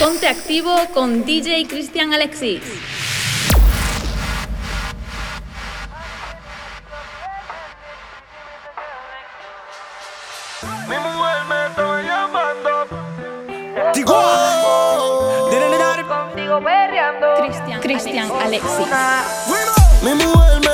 [0.00, 2.60] Ponte activo con DJ Cristian Alexis.
[10.88, 12.86] Mi mujer me estaba llamando.
[16.08, 17.26] Contigo perreando.
[17.40, 18.86] Cristian, Cristian Alexis.
[20.02, 20.73] Mi mujer me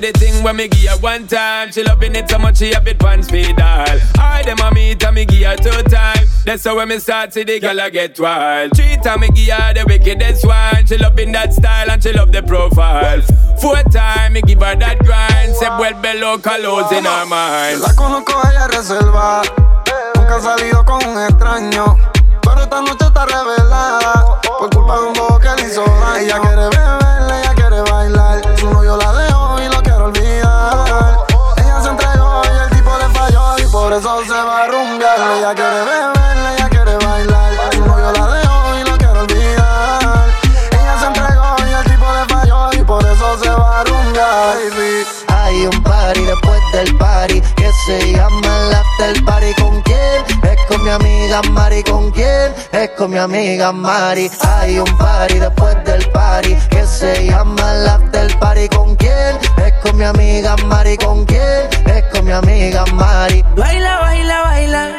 [0.00, 1.72] To the thing when me give her one time.
[1.72, 3.98] She loving it so much she have it one speed dial.
[4.18, 6.26] I them a meet and me give her two time.
[6.44, 8.76] That's how when me start see the girl I get wild.
[8.76, 10.86] Three time me give her the wickedest one.
[10.86, 13.22] She loving that style and she love the profile.
[13.60, 15.54] Four time me give her that grind.
[15.56, 17.80] Se vuelve loca los in her mind.
[17.80, 19.42] La conozco a ella reservada.
[20.16, 21.96] Nunca salido con un extraño.
[22.42, 24.40] Pero esta noche está revelada.
[24.58, 26.16] Por culpa de un bobo que le hizo daño.
[26.16, 27.05] Ella quiere beber,
[33.86, 35.38] por eso se va a rumbear.
[35.38, 37.52] Ella quiere beber, ella quiere bailar.
[37.72, 40.28] Su novio la dejó y lo quiere olvidar.
[40.72, 42.72] Ella se entregó y el tipo le falló.
[42.72, 44.56] Y por eso se va a rumbear.
[44.74, 45.15] Baby.
[45.56, 49.54] Hay un party después del party que se llama el after party.
[49.54, 50.42] ¿Con quién?
[50.52, 51.82] Es con mi amiga Mari.
[51.82, 52.52] ¿Con quién?
[52.72, 54.30] Es con mi amiga Mari.
[54.42, 58.68] Hay un party después del party que se llama el after party.
[58.68, 59.38] ¿Con quién?
[59.64, 60.98] Es con mi amiga Mari.
[60.98, 61.70] ¿Con quién?
[61.86, 63.42] Es con mi amiga Mari.
[63.56, 64.90] Baila, baila, baila.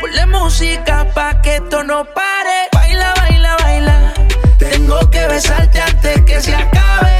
[0.00, 2.68] Ponle música pa' que esto no pare.
[2.72, 4.14] Baila, baila, baila.
[4.58, 7.13] Tengo que besarte antes que se acabe.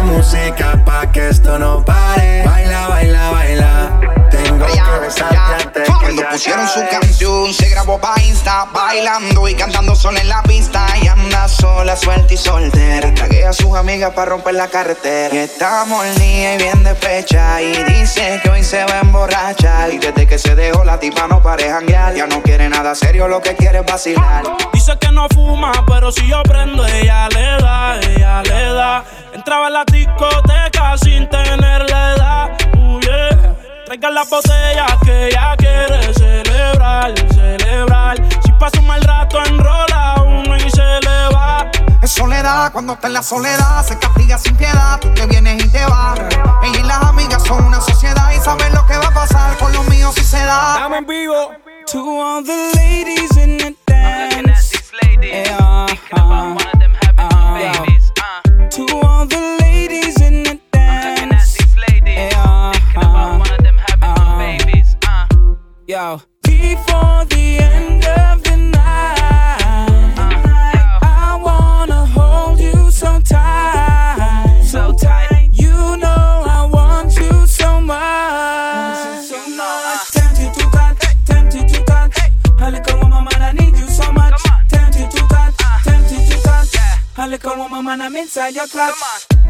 [0.00, 2.42] Música pa' que esto no pare.
[2.44, 4.00] Baila, baila, baila.
[4.30, 5.71] Tengo que besarte
[6.32, 10.86] pusieron su canción, se grabó pa' Insta, bailando y cantando sola en la pista.
[11.02, 13.12] Y anda sola, suelta y soltera.
[13.12, 15.34] Tragué a sus amigas para romper la carretera.
[15.34, 17.60] Y está mordida y bien despecha.
[17.60, 19.92] Y dice que hoy se va a emborrachar.
[19.92, 22.14] Y desde que se dejó la tipa no pare janguear.
[22.14, 24.44] Ya no quiere nada serio, lo que quiere es vacilar.
[24.72, 29.04] Dice que no fuma, pero si yo prendo, ella le da, ella le da.
[29.34, 32.50] Entraba en la discoteca sin tener la edad.
[32.78, 33.61] Uh, yeah.
[33.92, 38.16] Traigan las botellas que ella quiere celebrar, celebrar.
[38.42, 41.70] Si pasa un mal rato, enrola uno y se le va.
[42.00, 44.98] Es soledad, cuando está en la soledad, se castiga sin piedad.
[44.98, 46.18] Tú te vienes y te vas.
[46.62, 49.70] Ella y las amigas son una sociedad y saben lo que va a pasar con
[49.74, 50.76] los míos si se da.
[50.76, 51.50] Estamos en vivo.
[51.88, 54.72] To all the ladies in the dance.
[55.20, 55.86] Yeah, uh,
[56.16, 56.56] uh,
[58.70, 59.61] To all the
[65.92, 70.16] Yo, before the end of the night,
[71.02, 75.50] I wanna hold you so tight, so tight.
[75.52, 80.10] You know I want you so much, so much.
[80.12, 80.96] Tempted to touch,
[81.26, 82.16] tempted to touch.
[82.58, 84.40] Hale como mamá, I need you so much.
[84.70, 85.54] Tempted to touch,
[85.84, 86.74] tempted to touch.
[87.18, 88.96] Hale como mamá, I'm inside your clutch.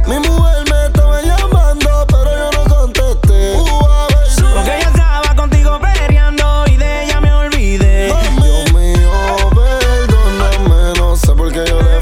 [0.09, 3.55] Mi mujer me estaba llamando, pero yo no contesté.
[3.55, 4.55] Uh, baby.
[4.55, 5.92] Porque ella estaba contigo peleando
[6.73, 8.07] y de ella me olvidé.
[8.07, 9.11] Dios mío,
[9.55, 12.02] perdóname, no sé por qué yo le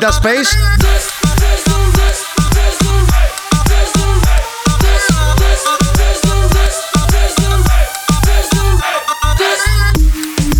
[0.00, 0.56] That Space.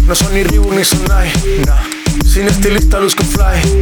[0.07, 1.33] No son ni Reebok ni Sonai.
[2.27, 3.82] Sin estilista luzco fly.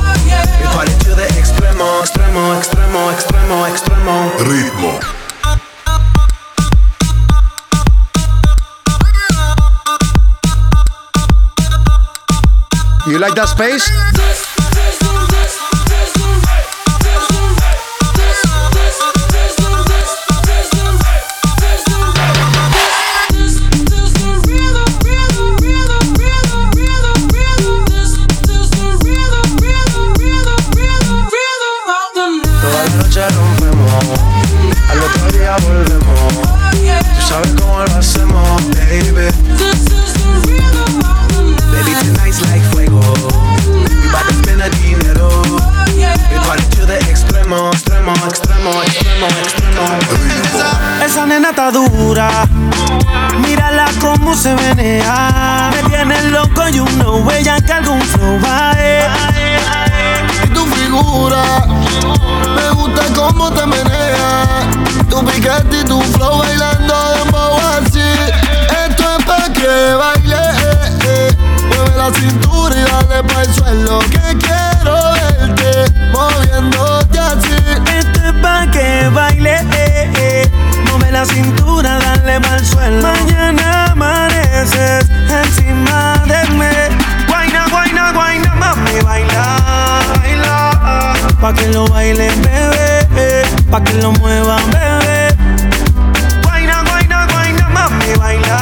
[0.61, 4.31] To the extremo, extremo, extremo, extremo, extremo.
[4.45, 4.99] Ritmo.
[13.07, 14.50] You like that space?
[51.05, 52.47] Esa nena está dura.
[53.45, 55.69] Mírala cómo se menea.
[55.73, 58.73] Me tiene loco y uno huella que algún flow va
[60.45, 61.43] y tu figura.
[62.55, 64.67] Me gusta cómo te menea.
[65.09, 67.99] Tu piquete y tu flow bailando dembow así.
[68.87, 70.20] Esto es pa' que baile.
[81.21, 83.07] La cintura, dale mal suelo.
[83.07, 86.73] Mañana amaneces encima de mí.
[87.27, 89.45] Guaina, guaina, guaina, mami, baila,
[90.15, 90.55] baila.
[91.39, 93.43] Pa' que lo bailen, bebé.
[93.69, 95.37] Pa' que lo muevan, bebé.
[96.43, 98.57] Guaina, guaina, guaina, mami, baila,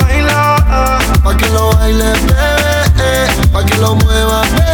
[0.00, 0.40] baila.
[1.22, 3.12] Pa' que lo baile, bebé.
[3.52, 4.71] Pa' que lo mueva, bebé.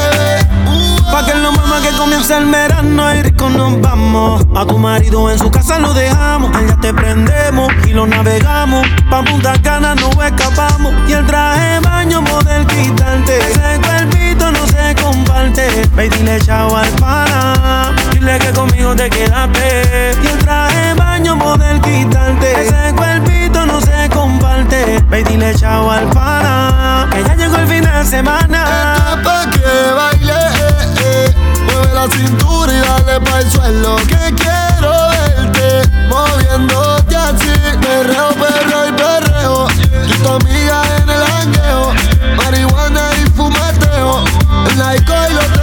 [1.19, 4.47] Pa' que lo mueva que comienza el verano y rico nos vamos.
[4.55, 6.55] A tu marido en su casa lo dejamos.
[6.55, 8.87] Allá te prendemos y lo navegamos.
[9.11, 10.95] Pa' Punta Cana no escapamos.
[11.09, 13.37] Y el traje baño model quitante.
[13.37, 15.89] Ese cuerpito no se comparte.
[15.97, 17.97] Ve y dile chao al pana.
[18.13, 20.13] Dile que conmigo te quedaste.
[20.23, 22.63] Y el traje baño model quitante.
[22.63, 25.05] Ese cuerpito no se comparte.
[25.11, 27.09] Ve y dile chao al pana.
[27.11, 28.95] Que ya llegó el fin de semana.
[29.17, 30.48] Esto es pa' que.
[31.79, 37.53] Mueve la cintura y dale pa' el suelo Que quiero verte moviéndote así.
[37.81, 39.67] Perreo, perreo y perreo
[40.09, 41.95] Y tu amiga en el jangueo
[42.37, 44.25] Marihuana y fumeteo
[44.73, 45.58] El alcohol y lo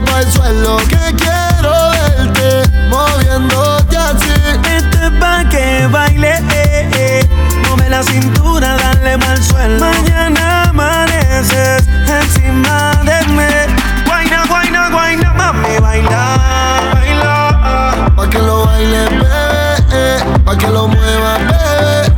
[0.00, 4.32] pa' el suelo Que quiero verte moviéndote así
[4.76, 7.28] Esto es pa' que baile, eh, eh.
[7.68, 9.86] Mueve la cintura, dale mal suelo.
[9.86, 13.74] Mañana amaneces encima de mí.
[14.06, 18.12] Guaina, guaina, guaina, mami, baila, baila.
[18.16, 22.14] Pa' que lo baile, bebé que lo muevas, bebé.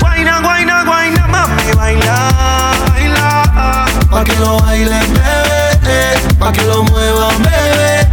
[0.00, 2.32] Guaina, guaina, guaina, mami, baila,
[2.88, 3.44] baila.
[4.10, 6.15] Pa' que lo bailes, bebé.
[6.46, 8.05] Pa' que lo muevas, bebé.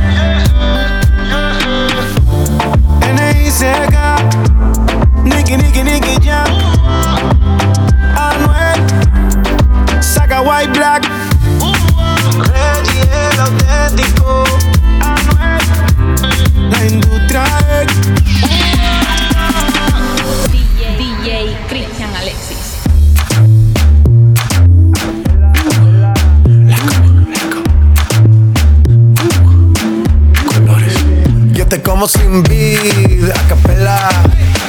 [32.04, 34.10] Como sin vida, a capela.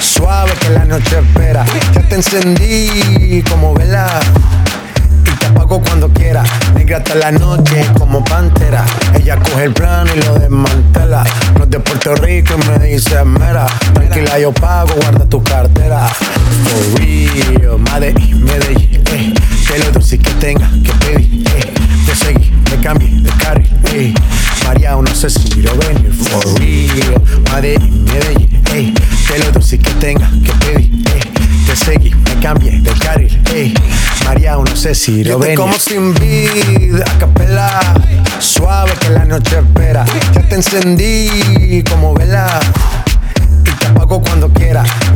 [0.00, 1.64] Suave que la noche espera.
[1.92, 4.06] Ya te encendí como vela.
[5.26, 6.44] Y te apago cuando quiera.
[6.74, 8.84] Negra hasta la noche como pantera.
[9.14, 11.24] Ella coge el plano y lo desmantela.
[11.56, 13.66] No es de Puerto Rico me dice mera.
[13.94, 16.08] Tranquila, yo pago, guarda tu cartera.
[16.08, 19.34] For real, Medellín, Medellín, eh.
[19.66, 21.74] Que lo dulce que tenga que pedir, eh.
[22.06, 24.14] Te seguí, me cambié de carril, eh.
[24.66, 27.22] María, no sé si lo venir for real.
[27.52, 28.94] Medellín, Medellín, ey.
[29.26, 31.20] Que lo dulce que tenga que pedir, ey.
[31.66, 33.74] Te seguí, me cambié de carril, ey.
[34.24, 35.56] María, no sé si lo venir.
[35.58, 37.80] como sin vida, a capela.
[38.40, 40.04] Suave que la noche espera.
[40.32, 42.58] Ya te encendí como vela.
[43.60, 44.84] Y te apago cuando quiera.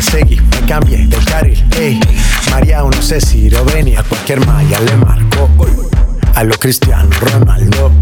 [0.00, 2.00] Seguí, me cambié de carril, ey.
[2.50, 5.48] María, no sé si lo venía, a cualquier malla le marco.
[6.34, 7.92] A lo Cristiano Ronaldo,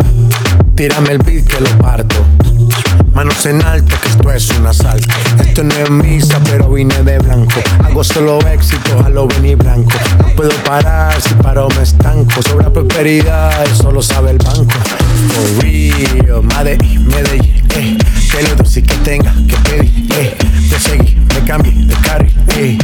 [0.74, 2.24] tírame el beat que lo parto.
[3.12, 5.12] Manos en alto, que esto es un asalto.
[5.40, 7.60] Esto no es misa, pero vine de blanco.
[7.84, 9.90] Hago solo éxito, a lo venir blanco.
[10.18, 12.40] No puedo parar, si paro me estanco.
[12.42, 14.70] Sobra prosperidad, eso lo sabe el banco.
[14.70, 17.96] For real, Medellín, Medellín, eh.
[18.30, 20.36] Que lo dulce que tenga que pedir, eh.
[20.68, 22.78] Te seguí, me cambié de carril, eh.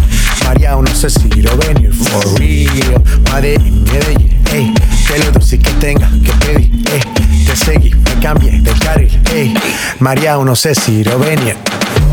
[0.44, 1.92] María, no sé si lo venir.
[1.92, 4.72] For real, Medellín, Medellín, eh.
[5.06, 7.00] Que lo dulce que tenga que pedir, eh.
[7.46, 9.54] Te seguí, me cambié de carril, eh.
[10.00, 11.56] María, no sé si lo venía.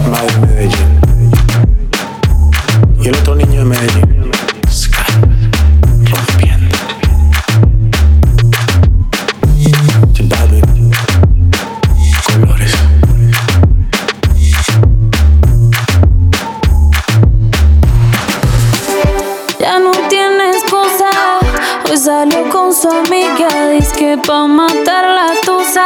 [0.10, 1.32] Madre Medellín.
[3.02, 4.21] Y el otro niño de Medellín.
[24.18, 25.86] Pa' matar la tusa,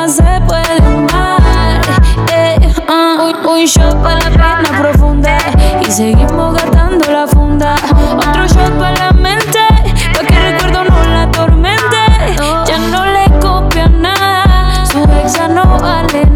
[3.61, 5.37] un, shot para la pena profunda
[5.81, 7.75] y seguimos gastando la funda.
[8.17, 9.59] Otro shot para la mente,
[10.13, 11.97] pa' que el recuerdo no la atormente.
[12.65, 16.30] Ya no le copia nada, su ex ya no vale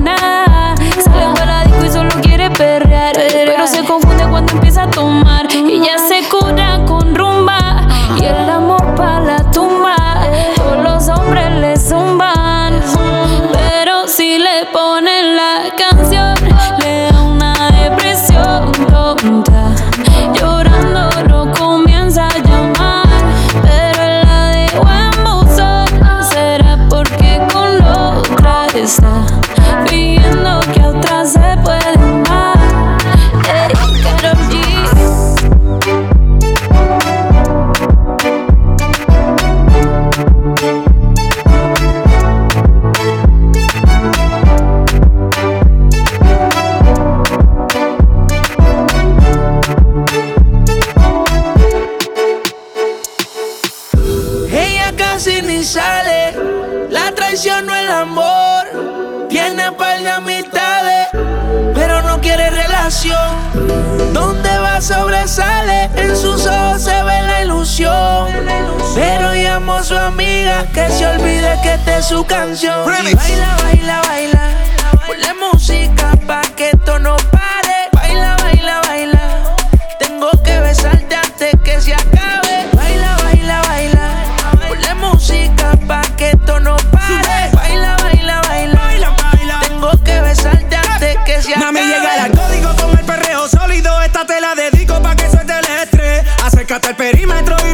[72.05, 72.83] su canción.
[73.09, 74.64] Y baila, baila, baila.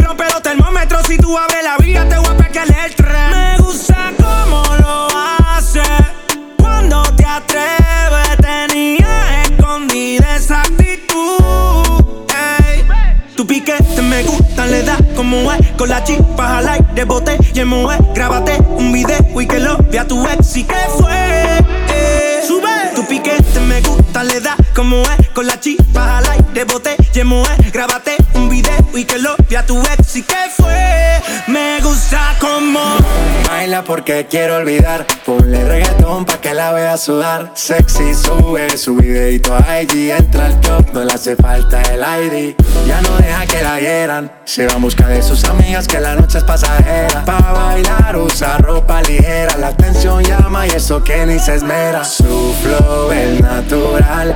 [0.01, 1.05] Rompe los termómetros.
[1.07, 3.31] Si tú abres la vía, te voy a pegar el tren.
[3.31, 5.07] Me gusta cómo lo
[5.47, 5.83] haces.
[6.57, 12.05] Cuando te atreves, tenía escondida esa actitud.
[13.35, 15.71] Tu piquete me gusta, le da como es.
[15.77, 17.97] Con la chispa al aire, bote y emoe.
[18.13, 20.57] Grábate un video y que lo vea tu ex.
[20.57, 21.65] ¿Y qué fue?
[22.47, 22.69] Sube.
[22.95, 25.29] Tu piquete me gusta, le da como es.
[25.29, 27.47] Con la chispa al aire, bote y emoe.
[27.71, 30.15] Grábate un video y que lo vea tu ex.
[30.15, 31.21] ¿Y qué fue?
[31.47, 32.79] Me gusta como.
[33.47, 35.05] Baila porque quiero olvidar.
[35.25, 37.51] Ponle reggaetón pa' que la vea sudar.
[37.55, 40.11] Sexy sube su videito a IG.
[40.11, 42.55] Entra al club, no le hace falta el ID.
[42.87, 44.31] Ya no deja que la hieran.
[44.45, 47.23] Se va en busca de sus amigas que la noche es pasajera.
[47.25, 49.57] Pa' bailar usa ropa ligera.
[49.57, 52.03] La atención llama y eso que ni se esmera.
[52.03, 54.35] Su flow es natural.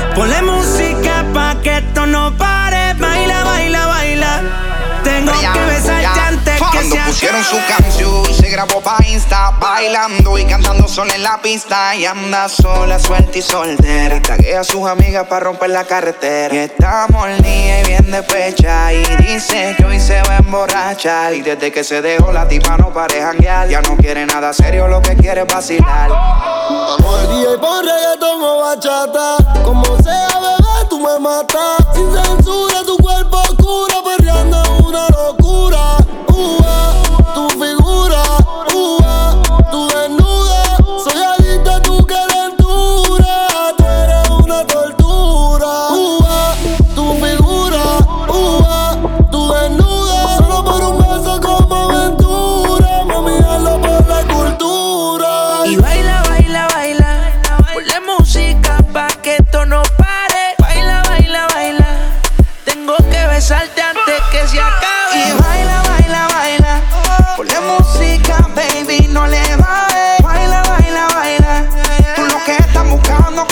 [0.15, 2.93] Ponle música pa' que esto no pare.
[2.99, 4.41] Baila, baila, baila.
[5.03, 6.50] Tengo Ya, que besarte antes
[6.81, 11.95] Cuando pusieron su canción, se grabó pa' Insta, bailando y cantando sola en la pista.
[11.95, 14.15] Y anda sola, suelta y soltera.
[14.15, 16.55] Y taguea a sus amigas para romper la carretera.
[16.55, 18.91] Y está molida y bien despecha.
[18.93, 21.35] Y dice que hoy se va a emborrachar.
[21.35, 23.69] Y desde que se dejó la tipa no pare janguear.
[23.69, 26.09] Ya no quiere nada serio, lo que quiere es vacilar.
[26.09, 29.37] Y pon reggaetón o bachata.
[29.63, 31.85] Como sea, bebé, tú me matas.
[31.93, 35.40] Sin censura, tu cuerpo oscuro, perreando una locura.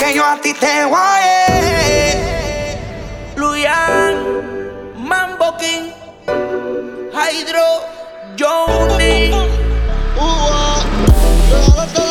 [0.09, 2.15] Que yo a ti te guaye.
[3.35, 4.15] Luyan,
[4.97, 5.91] Mambo King,
[7.13, 7.65] Hydro,
[8.35, 9.31] Johnny.
[11.49, 12.08] This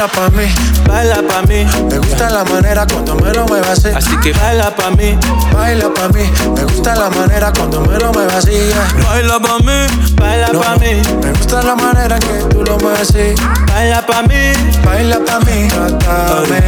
[0.00, 0.46] baila pa' mí,
[0.88, 1.66] baila pa' mí.
[1.90, 3.88] Me gusta la manera cuando me lo muevas así.
[3.88, 5.18] Así que baila pa' mí,
[5.52, 6.22] baila pa' mí.
[6.56, 8.70] Me gusta la manera cuando me lo muevas así.
[9.04, 11.02] Baila pa' mí, baila pa' mí.
[11.22, 13.34] Me gusta la manera que tú lo mueves así.
[13.72, 14.52] Baila pa' mí,
[14.84, 15.68] baila pa' mí.
[15.68, 16.60] Trátame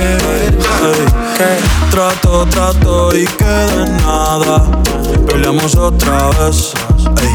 [1.38, 1.90] que.
[1.90, 4.62] Trato, trato y queda en nada.
[5.26, 6.74] Peleamos otra vez.
[7.22, 7.34] Ey,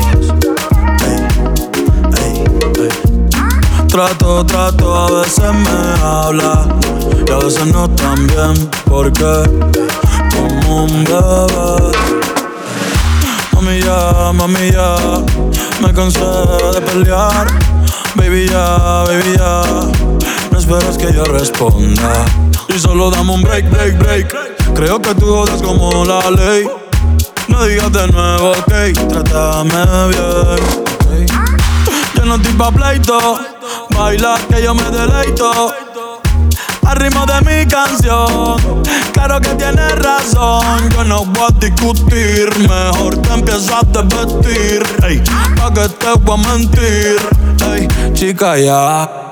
[1.08, 2.44] ey,
[2.84, 3.07] ey.
[3.98, 6.68] Trato, trato, a veces me habla
[7.28, 9.26] y a veces no tan bien, porque
[10.36, 11.92] como un bebé.
[13.54, 14.98] Mami ya, mami ya,
[15.82, 17.48] me cansé de pelear.
[18.14, 19.64] Baby ya, baby ya,
[20.52, 22.24] no esperes que yo responda.
[22.68, 24.74] Y solo dame un break, break, break.
[24.76, 26.70] Creo que tú jodas como la ley.
[27.48, 31.26] No digas de nuevo, ok, trátame bien.
[31.26, 31.58] ok.
[32.14, 33.40] Yo no estoy pa' pleito,
[33.98, 35.74] baila que yo me deleito.
[36.86, 40.90] Al ritmo de mi canción, claro que tienes razón.
[40.92, 44.84] Yo no voy a discutir, mejor te empiezas a vestir.
[45.04, 45.22] Ey,
[45.58, 47.18] pa' que te voy a mentir.
[47.74, 49.27] Ey, chica, ya.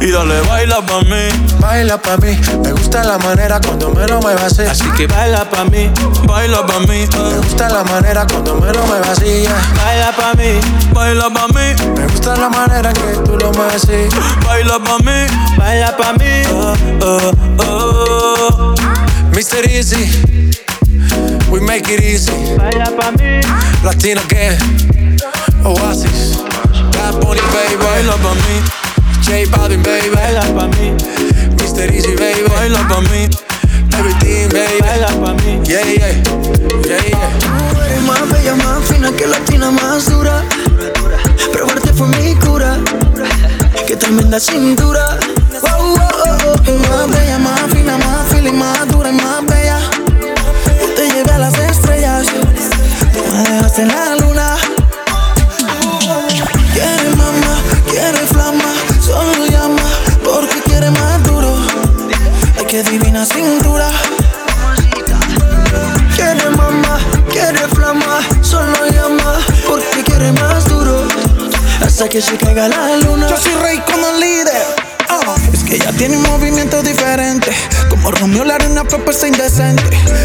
[0.00, 1.28] Y dale, baila pa' mí.
[1.60, 4.62] Baila pa' mí, me gusta la manera cuando me lo muevas así.
[4.62, 5.90] Así que baila pa' mí,
[6.24, 7.06] baila pa' mí.
[7.30, 9.42] Me gusta la manera cuando me lo muevas así.
[9.42, 9.60] yeah.
[9.84, 10.60] Baila pa' mí,
[10.94, 11.74] baila pa' mí.
[11.96, 14.08] Me gusta la manera que tú lo mueves así.
[14.46, 16.42] Baila pa' mí, baila pa' mí.
[16.52, 18.74] Oh, oh, oh.
[19.32, 19.66] Mr.
[19.68, 20.06] Easy,
[21.50, 22.54] we make it easy.
[22.56, 23.40] Baila pa' mí,
[23.82, 24.58] Latino gang,
[25.64, 26.38] Oasis,
[26.92, 27.76] Bad Bunny, baby.
[27.84, 28.62] baila pa' mí,
[29.28, 30.08] J Balvin, baby.
[30.14, 30.92] baila pa' mí,
[31.60, 31.92] Mr.
[31.94, 32.42] Easy, baby.
[32.48, 33.28] baila pa' mí,
[33.98, 34.80] Everything, baby.
[34.80, 35.60] baila pa' mí.
[35.64, 36.12] Yeah, yeah,
[36.86, 37.30] yeah, yeah.
[37.94, 40.42] Tú más bella, más fina que latina, más dura.
[41.52, 42.78] Probarte fue mi cura.
[43.86, 45.18] Qué tremenda cintura.
[45.62, 46.78] Oh, oh, oh, oh.
[46.88, 49.78] Más bella, más fina, más fina y más dura y más bella.
[50.80, 52.26] Yo te llevé a las estrellas.
[53.12, 54.27] Tú me dejaste en la luna.
[62.82, 63.88] Qué divina cintura.
[66.14, 66.98] Quiere mamá,
[67.30, 71.08] quiere flama, solo llama porque quiere más duro.
[71.84, 73.28] Hasta que se caiga la luna.
[73.28, 74.62] Yo soy rey como líder.
[75.08, 75.34] ah.
[75.52, 77.52] Es que ella tiene un movimiento diferente.
[78.10, 79.82] Le haré una propuesta indecente.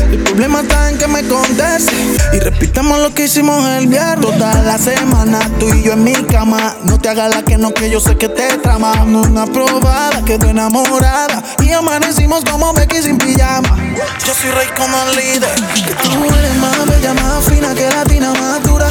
[0.09, 1.93] El problema está en que me conteste.
[2.31, 4.21] Y repitamos lo que hicimos el viernes.
[4.21, 6.75] Toda la semana, tú y yo en mi cama.
[6.85, 9.03] No te hagas la que no, que yo sé que te trama.
[9.03, 11.43] Una probada, quedó enamorada.
[11.61, 13.77] Y amanecimos como Becky sin pijama.
[14.25, 15.55] Yo soy rey como el líder.
[16.03, 18.87] Tú eres más bella, más fina que latina, más dura.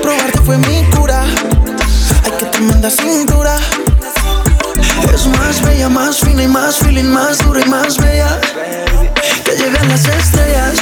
[0.00, 1.24] Probarte fue mi cura.
[2.24, 3.58] Ay, que tremenda cintura.
[5.12, 8.40] Es más bella, más fina y más feeling, más dura y más bella.
[9.44, 10.74] Que llegan las estrellas.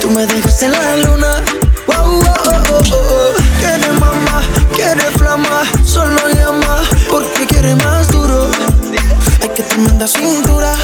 [0.00, 1.42] Tú me dejaste en la luna.
[1.86, 3.34] Oh, oh, oh, oh.
[3.60, 4.42] Quiere mamá,
[4.74, 8.50] quiere flama, solo llama porque quiere más duro.
[9.42, 10.74] Ay, que tremenda cintura.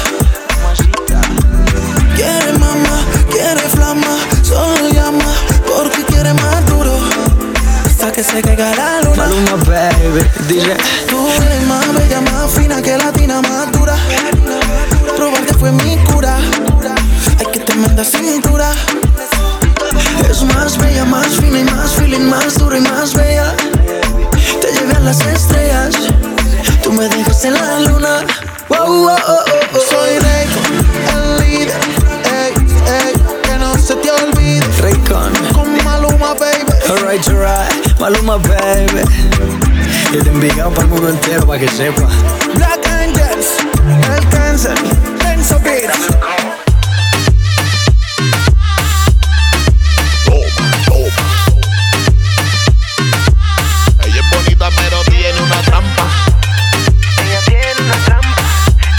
[2.15, 2.99] Quiere mamá,
[3.31, 5.33] quiere flama, solo llama
[5.67, 6.56] porque quiere más
[8.17, 9.15] que se caiga la luna.
[9.15, 10.75] Maluma, baby, DJ.
[11.07, 13.95] Tú eres más bella, más fina que latina, más dura.
[15.15, 16.35] Probarte fue mi cura.
[17.37, 18.71] Ay, que tremenda cintura.
[20.27, 23.53] Es más bella, más fina y más feeling, más dura y más bella.
[24.61, 25.93] Te llevé a las estrellas.
[26.81, 28.25] Tú me dejaste en la luna.
[28.69, 29.43] Wow, oh, oh, oh,
[29.75, 29.79] oh.
[29.91, 30.59] Soy Reiko,
[31.13, 31.79] el líder.
[32.33, 32.53] Ey,
[32.87, 34.65] ey, que no se te olvide.
[34.81, 35.33] Raycon.
[35.53, 36.65] Con Maluma, baby.
[36.89, 37.86] Alright, alright.
[37.99, 39.01] Maluma, baby.
[40.13, 42.07] Y te enviado para el mundo entero para que sepa.
[42.53, 43.47] Black Angels,
[44.15, 44.77] el cáncer,
[45.25, 46.07] Enzo Beats.
[54.05, 56.07] Ella es bonita pero tiene una trampa.
[57.25, 58.35] Ella tiene una trampa,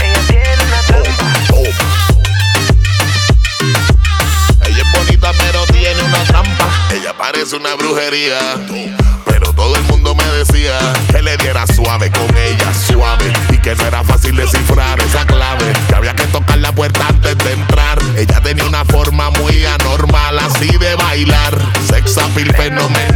[0.03, 1.25] ella tiene una trampa.
[4.67, 6.69] Ella es bonita pero tiene una trampa.
[6.93, 8.39] Ella parece una brujería.
[10.39, 10.77] Decía
[11.11, 13.31] que le diera suave con ella, suave.
[13.51, 15.73] Y que no era fácil descifrar esa clave.
[15.87, 17.99] Que había que tocar la puerta antes de entrar.
[18.15, 21.57] Ella tenía una forma muy anormal, así de bailar.
[21.87, 23.08] Sex appeal fenomenal.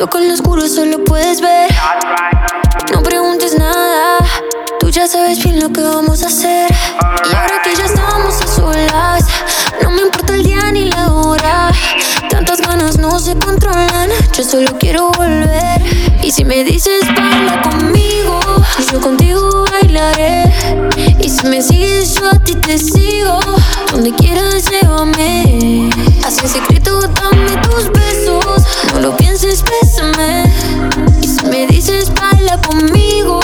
[0.00, 1.70] Toco en lo oscuro, solo puedes ver.
[2.90, 4.16] No preguntes nada,
[4.78, 6.70] tú ya sabes bien lo que vamos a hacer.
[7.30, 9.26] Y ahora que ya estamos a solas,
[9.82, 11.70] no me importa el día ni la hora.
[12.30, 15.82] Tantas ganas no se controlan, yo solo quiero volver.
[16.22, 18.40] Y si me dices baila conmigo,
[18.90, 20.50] yo contigo bailaré.
[21.18, 23.38] Y si me sigues, yo a ti te sigo.
[23.92, 25.90] Donde quieras, llévame.
[26.26, 28.59] Así en secreto, dame tus besos.
[29.40, 30.44] Pienses, bésame.
[31.22, 33.40] Y si me dices baila conmigo,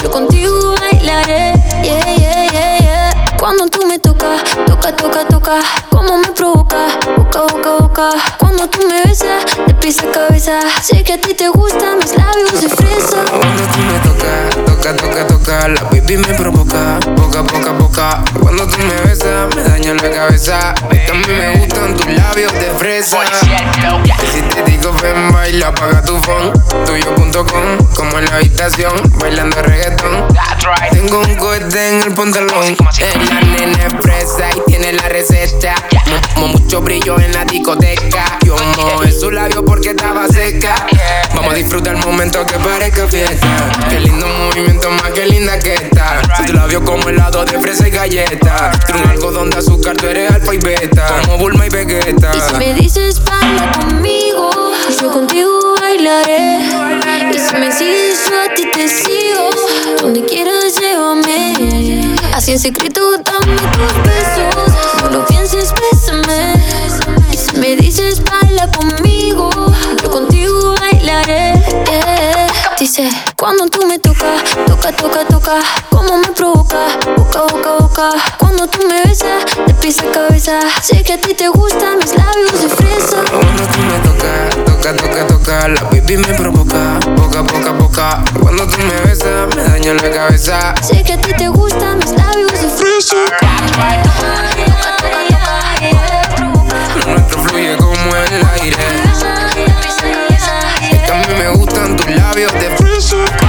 [0.00, 1.54] yo contigo bailaré.
[1.82, 3.36] Yeah, yeah, yeah, yeah.
[3.36, 5.60] Cuando tú me tocas, toca, toca, toca,
[5.90, 6.86] como me provoca,
[7.16, 8.10] boca, boca, boca.
[8.50, 12.16] Cuando tú me besas, de pies a cabeza, sé que a ti te gustan mis
[12.16, 13.18] labios de fresa.
[13.30, 18.24] Cuando tú me tocas, toca, toca, toca, la baby me provoca, boca, boca, boca.
[18.40, 20.74] Cuando tú me besas, me daña la cabeza.
[20.90, 23.18] Mí me gustan tus labios de fresa.
[24.32, 26.52] Si te digo ven, baila, apaga tu phone.
[26.86, 30.26] Tuyo.com, como en la habitación, bailando reggaetón.
[30.90, 32.64] Tengo un cohete en el pantalón.
[32.98, 35.74] Eh, La nena es fresa y tiene la receta.
[36.36, 38.38] Mo- mo- mucho brillo en la discoteca.
[38.44, 40.74] Yo mojé su labio porque estaba seca.
[41.34, 43.46] Vamos a disfrutar el momento que parezca fiesta.
[43.88, 46.22] Qué lindo movimiento, más que linda que está.
[46.46, 48.70] Tu labio como helado de fresa y galleta.
[48.86, 51.06] Tú un algodón de azúcar, tú eres alfa y beta.
[51.24, 52.32] Como Bulma y Vegeta.
[52.34, 54.50] Y si me dices baila conmigo,
[55.00, 56.58] yo contigo bailaré.
[57.32, 59.50] Y si me sigues, yo a ti te sigo.
[60.00, 62.16] Donde quieras, llévame.
[62.34, 64.72] Así en secreto, dame tus besos.
[65.02, 65.24] No lo
[74.92, 75.54] toca, toca, toca,
[75.90, 78.10] como me provoca, boca, boca, boca.
[78.38, 82.14] Cuando tú me besas, de pies a cabeza, sé que a ti te gustan mis
[82.16, 83.22] labios de fresa.
[83.30, 88.24] Cuando tú me tocas, toca, toca, toca, la baby me provoca, boca, boca, boca.
[88.40, 90.74] Cuando tú me besas, me daña la cabeza.
[90.82, 93.16] Sé que a ti te gustan mis labios de fresa.
[97.06, 98.76] Nuestro fluye como el aire.
[100.90, 103.39] Es que a mí me gustan tus labios de fresa.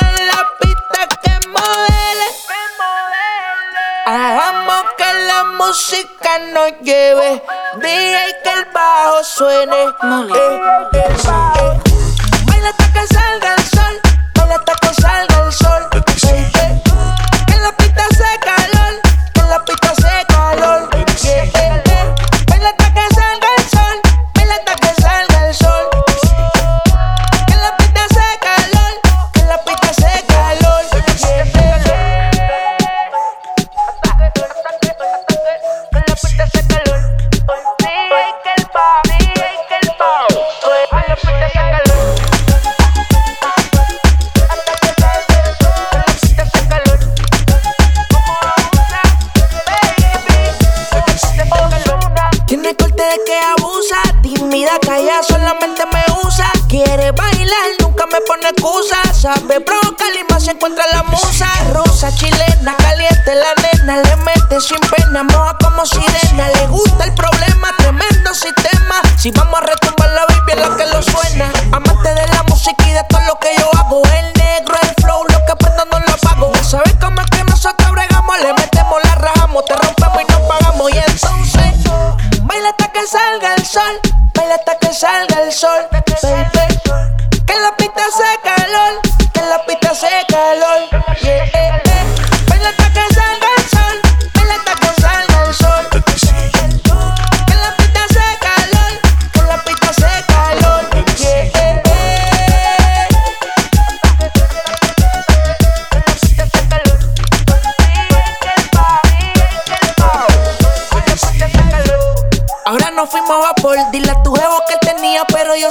[0.00, 2.28] En la pista que modele
[4.06, 7.42] Hagamos que la música nos lleve
[7.76, 9.92] DJ que el bajo suene eh,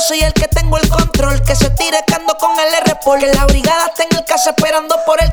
[0.03, 1.41] soy el que tengo el control.
[1.43, 4.95] Que se tire cando con el r Que la brigada está en el casa esperando
[5.05, 5.31] por el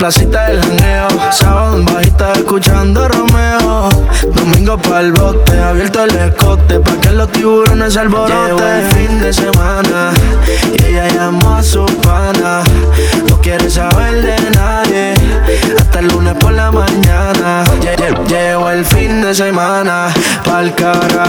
[0.00, 1.08] placita del janeo.
[1.30, 3.88] Sábado en bajita escuchando Romeo.
[4.34, 8.46] Domingo pa'l bote, abierto el escote pa' que los tiburones alboroten.
[8.46, 10.10] Llegó el fin de semana
[10.78, 12.62] y ella llamó a su pana.
[13.28, 15.14] No quiere saber de nadie
[15.78, 17.64] hasta el lunes por la mañana.
[17.82, 20.08] Lle- lle- Llegó el fin de semana,
[20.44, 21.19] pa'l carajo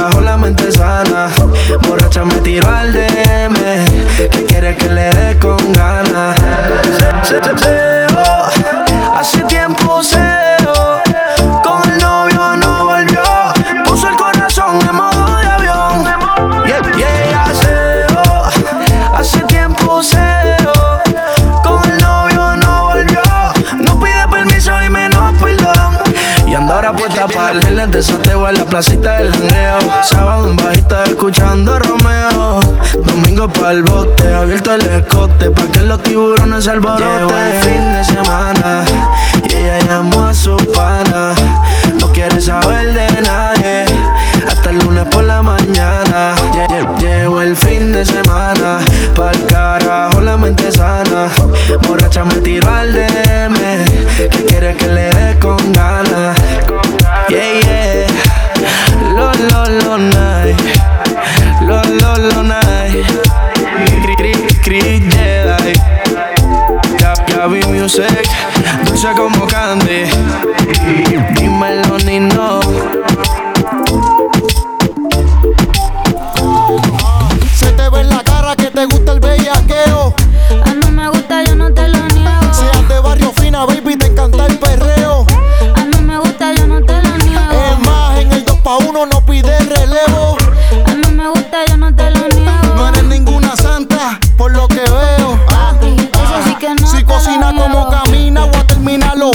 [33.71, 37.29] pa'l bote, abierto el escote pa' que los tiburones se alboroten.
[37.37, 38.83] El fin de semana
[39.49, 41.33] y ella llamó a su pana.
[41.97, 43.85] No quiere saber de nadie
[44.45, 46.35] hasta el lunes por la mañana.
[46.53, 48.79] Lle- lle- Llegó el fin de semana,
[49.15, 51.29] pa'l carajo la mente sana.
[51.87, 53.55] Borracha me tiro al DM,
[54.17, 56.35] que quiere que le dé con ganas.
[57.29, 58.07] Yeah, yeah.
[59.15, 60.59] Lo, lo, lo, night.
[61.61, 62.60] Lo, lo, lo, night.
[67.93, 68.29] Music,
[68.85, 70.05] dulce como candy.
[71.35, 71.90] Dímelo,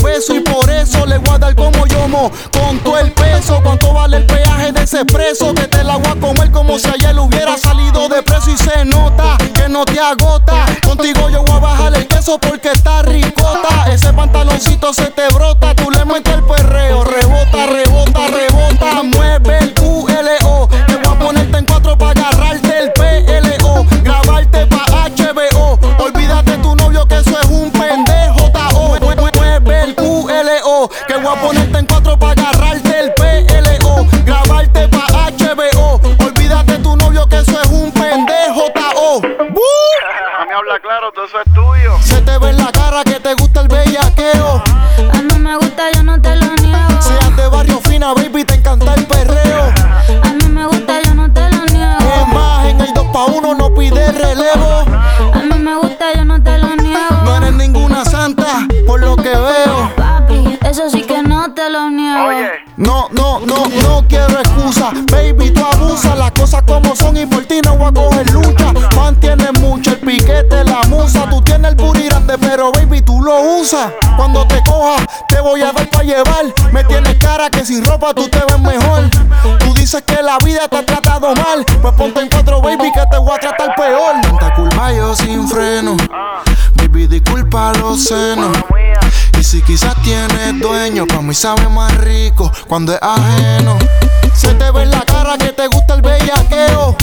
[0.03, 0.37] besos.
[0.37, 2.31] Y por eso le voy a como yomo.
[2.53, 5.55] Con todo el peso, cuánto vale el peaje de ese preso.
[5.55, 8.51] Que te la voy a comer como si ayer hubiera salido de preso.
[8.51, 10.67] Y se nota que no te agota.
[10.85, 13.87] Contigo yo voy a bajar el queso porque está ricota.
[13.93, 15.75] Ese pantaloncito se te brota.
[15.75, 17.05] Tú le metes el perreo.
[17.05, 19.03] Rebota, rebota, rebota.
[19.03, 20.69] Mueve el QLO.
[20.87, 22.93] Te voy a ponerte en cuatro para agarrarte el
[31.07, 34.07] Que voy a ponerte en cuatro para agarrarte el PLO.
[34.25, 36.01] Grabarte pa' HBO.
[36.25, 38.71] Olvídate tu novio que eso es un pendejo.
[38.75, 39.17] Tao.
[39.19, 41.99] A mí habla claro, todo eso es tuyo.
[42.03, 44.06] Se te ve en la cara que te gusta el bellaqueo.
[65.13, 68.73] Baby, tú abusas las cosas como son y por ti no voy a coger lucha.
[68.97, 71.31] Mantienes mucho el piquete, la musa.
[71.31, 73.93] Tú tienes el booty grande, pero baby, tú lo usas.
[74.17, 76.47] Cuando te coja, te voy a dar para llevar.
[76.73, 79.09] Me tienes cara que sin ropa tú te ves mejor.
[79.61, 81.65] Tú dices que la vida te ha tratado mal.
[81.81, 84.21] Pues ponte en cuatro, baby, que te voy a tratar peor.
[84.21, 85.97] Tanta culpa yo sin freno.
[86.75, 88.51] Baby, disculpa los senos.
[89.47, 93.79] Si quizás tienes dueño, pa' mí sabe más rico cuando es ajeno.
[94.35, 96.97] Se te ve en la cara que te gusta el bellaqueo.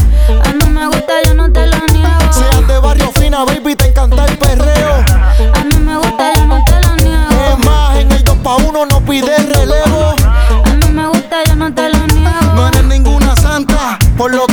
[0.44, 2.34] A mí me gusta, yo no te lo niego.
[2.34, 5.06] Seas de barrio fina, baby, te encanta el perreo.
[5.54, 7.58] A mí me gusta, yo no te lo niego.
[7.58, 10.14] Es más, en el 2 pa' 1 no pide relevo.
[10.66, 12.54] A mí me gusta, yo no te lo niego.
[12.56, 14.53] No eres ninguna santa, por lo que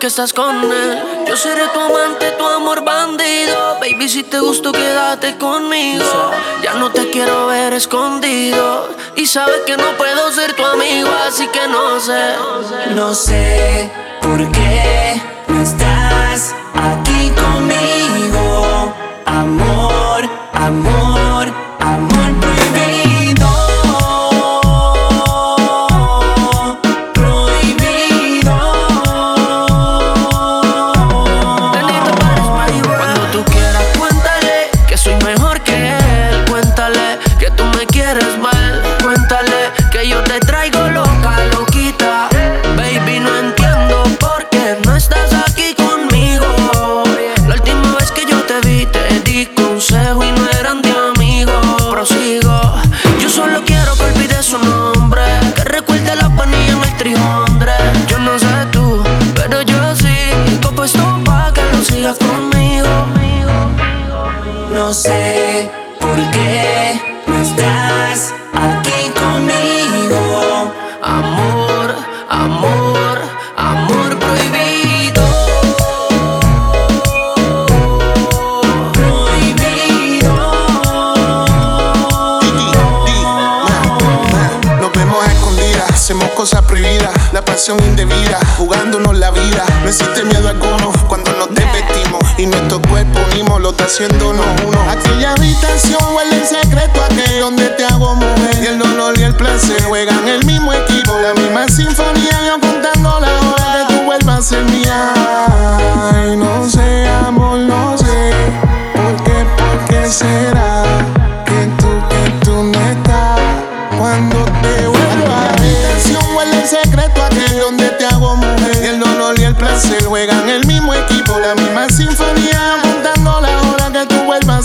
[0.00, 1.26] porque estás con él.
[1.28, 3.78] Yo seré tu amante, tu amor bandido.
[3.80, 6.06] Baby, si te gusto, quédate conmigo.
[6.62, 8.88] Ya no te quiero ver escondido.
[9.14, 12.34] Y sabes que no puedo ser tu amigo, así que no sé.
[12.94, 13.92] No sé
[14.22, 15.29] por qué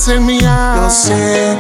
[0.06, 0.76] ser.
[0.76, 1.58] No sé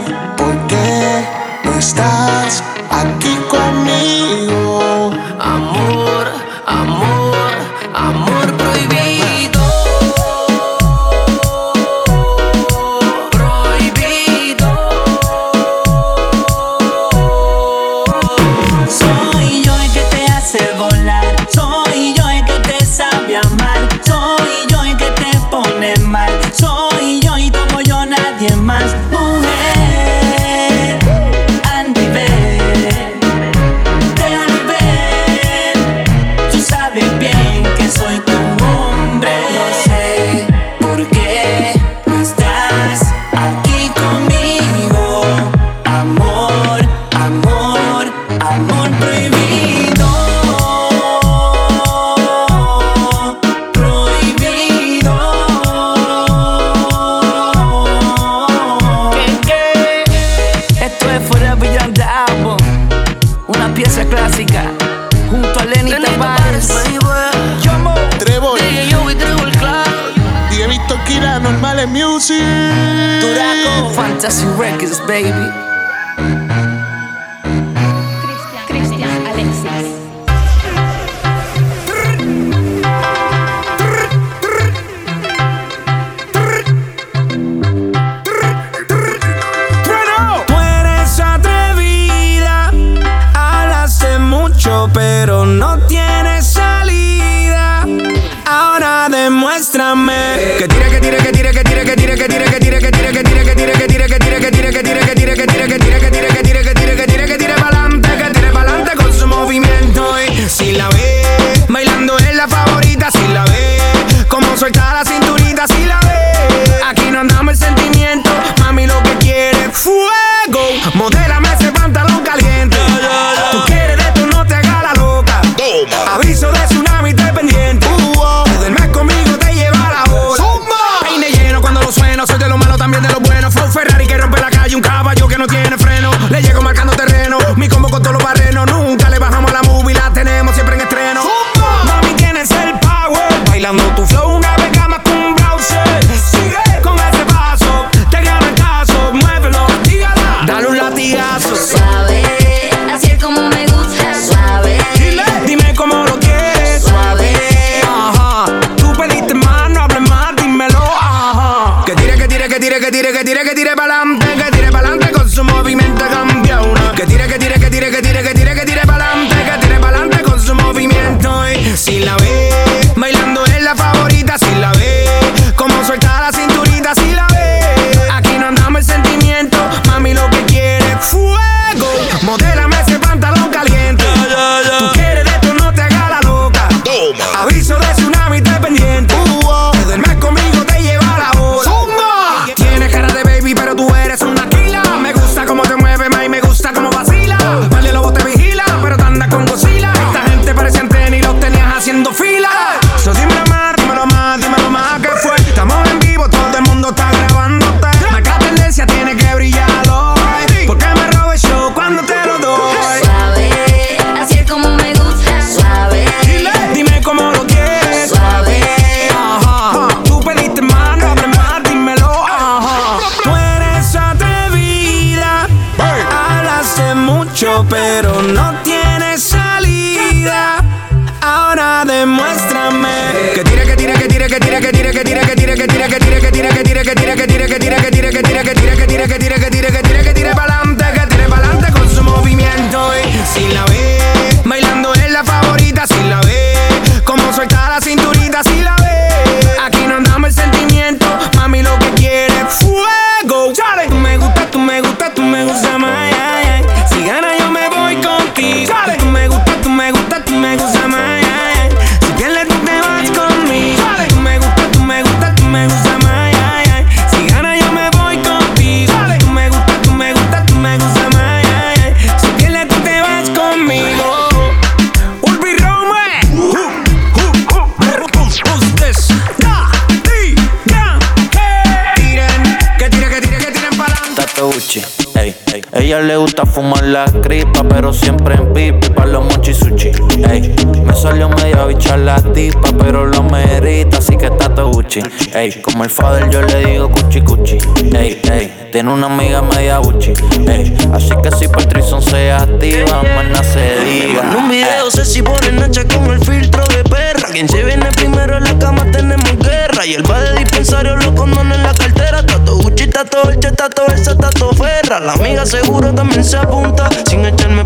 [287.96, 289.92] siempre en pipi pa' los mochi sushi,
[290.30, 290.56] ey.
[290.86, 295.02] Me salió media bicha la tipa, pero lo merita, así que Tato Gucci,
[295.34, 295.62] ey.
[295.62, 297.58] Como el father yo le digo cuchi cuchi,
[297.96, 298.70] ey, ey.
[298.72, 300.14] Tiene una amiga media Gucci,
[300.48, 300.76] ey.
[300.94, 304.22] Así que si Patrison se activa, mana se diga.
[304.24, 307.30] En un video sé si ponen hacha con el filtro de perra.
[307.32, 309.86] Quien se viene primero en la cama tenemos guerra.
[309.86, 312.26] Y el va de dispensario los condones en la cartera.
[312.26, 315.00] Tato Gucci, tato Dolce, tato Versa, tato Ferra.
[315.00, 316.90] La amiga seguro también se apunta.
[317.08, 317.64] Sin echarme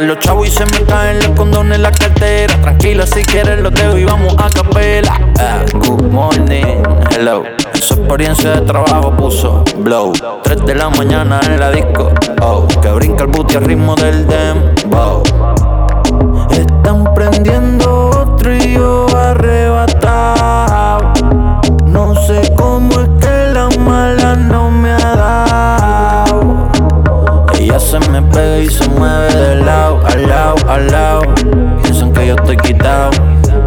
[0.00, 2.54] Los chavos y se me caen los condones en la cartera.
[2.62, 5.20] Tranquila, si quieres los dejo y vamos a capela.
[5.38, 7.44] Ah, good morning, hello.
[7.74, 10.12] Su experiencia de trabajo puso blow.
[10.42, 12.10] 3 de la mañana en la disco.
[12.40, 15.22] Oh, que brinca el booty al ritmo del dembow.
[16.50, 21.12] Están prendiendo otro y yo arrebatado.
[21.84, 26.70] No sé cómo es que la mala no me ha dado.
[27.58, 29.89] Ella se me pega y se mueve de lado,
[30.70, 31.22] al lado.
[31.82, 33.10] Piensan que yo estoy quitado,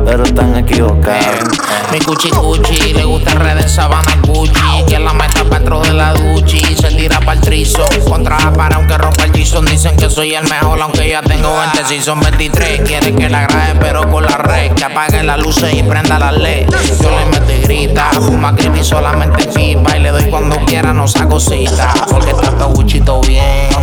[0.06, 1.50] pero están equivocados.
[1.92, 4.84] Mi cuchi cuchi, le gusta red en sabana Gucci.
[4.88, 7.86] Que la meta dentro de la duchi Se tira para el trizo.
[8.08, 11.56] Contra la para aunque rompa el Jason Dicen que soy el mejor aunque ya tengo
[11.56, 14.72] 20 Si son 23 Quieren que la grabe pero con la red.
[14.74, 16.68] Que apague las luces y prenda la led
[17.02, 21.08] Yo le meto y grita Fuma creepy solamente pipa Y le doy cuando quiera no
[21.08, 21.94] saco cita.
[22.10, 23.74] Porque está todo Gucci todo bien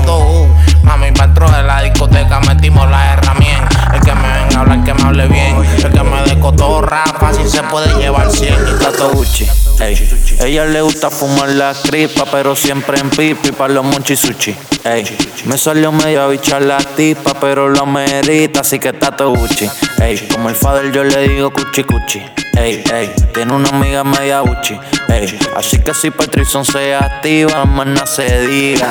[0.90, 0.98] todo.
[0.98, 4.84] Mami, pa' dentro de la discoteca metimos la herramienta El que me venga a hablar
[4.84, 8.82] que me hable bien El que me dé cotorra Fácil se puede llevar 100 y
[8.82, 9.46] Tato Gucci,
[9.78, 10.08] ey.
[10.40, 15.04] Ella le gusta fumar la cripa, pero siempre en pipi pa' los monchi sushi, ey.
[15.44, 19.70] Me salió medio bicha la tipa, pero lo merita, así que Tato Gucci,
[20.00, 20.28] ey.
[20.32, 22.22] Como el father yo le digo cuchi cuchi,
[22.56, 23.12] ey, ey.
[23.34, 24.78] Tiene una amiga media Gucci,
[25.08, 25.38] ey.
[25.56, 28.88] Así que si Patrison se activa, mana se diga.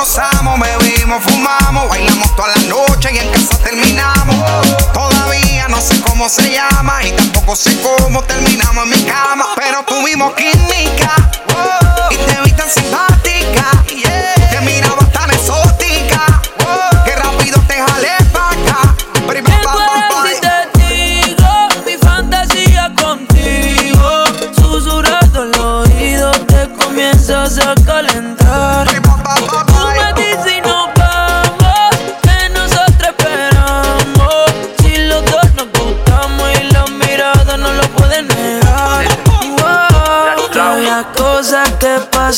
[0.00, 4.34] Gozamos, bebimos, fumamos, bailamos toda la noche y en casa terminamos.
[4.94, 9.44] Todavía no sé cómo se llama y tampoco sé cómo terminamos en mi cama.
[9.56, 11.12] Pero tuvimos química
[12.10, 13.64] y te vi tan simpática.
[14.50, 14.99] Te miraba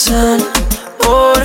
[0.02, 0.38] pasan
[0.98, 1.38] por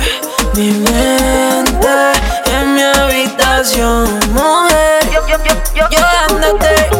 [0.56, 2.12] mi mente
[2.52, 4.98] en mi habitación, mujer.
[5.74, 6.90] Yo ándate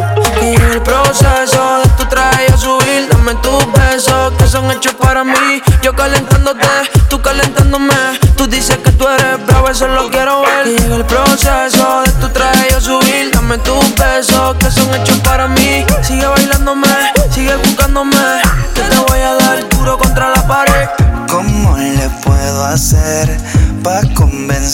[0.41, 5.25] y el proceso de tu traje a subir, dame tus besos que son hechos para
[5.25, 5.63] mí.
[5.83, 6.67] Yo calentándote,
[7.09, 7.95] tú calentándome.
[8.37, 10.69] Tú dices que tú eres bravo, eso lo quiero ver.
[10.69, 14.38] Y el proceso de tu traje a subir, dame tus besos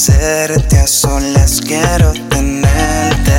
[0.05, 0.79] convencerte?
[0.79, 3.33] A solas quiero tenerte.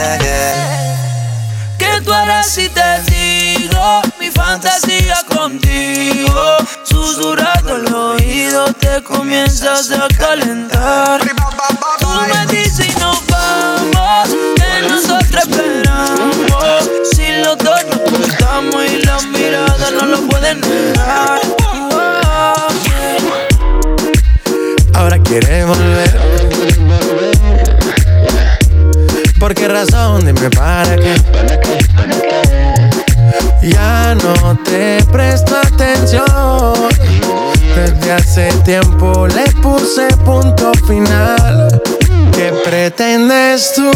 [1.77, 6.57] Que tú harás si te digo mi fantasía contigo.
[6.83, 11.21] Susurrando el oído te comienzas a calentar.
[11.99, 16.89] Tú me dices y nos vamos, que nosotros esperamos.
[17.11, 21.41] Si los dos nos gustamos y las miradas no lo pueden negar.
[25.05, 26.19] Ahora quiere volver.
[29.39, 30.25] ¿Por qué razón?
[30.25, 31.13] Dime para qué.
[33.61, 36.25] Ya no te presto atención.
[37.75, 41.79] Desde hace tiempo le puse punto final.
[42.33, 43.91] ¿Qué pretendes tú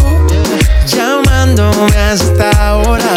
[0.95, 3.15] llamándome hasta ahora?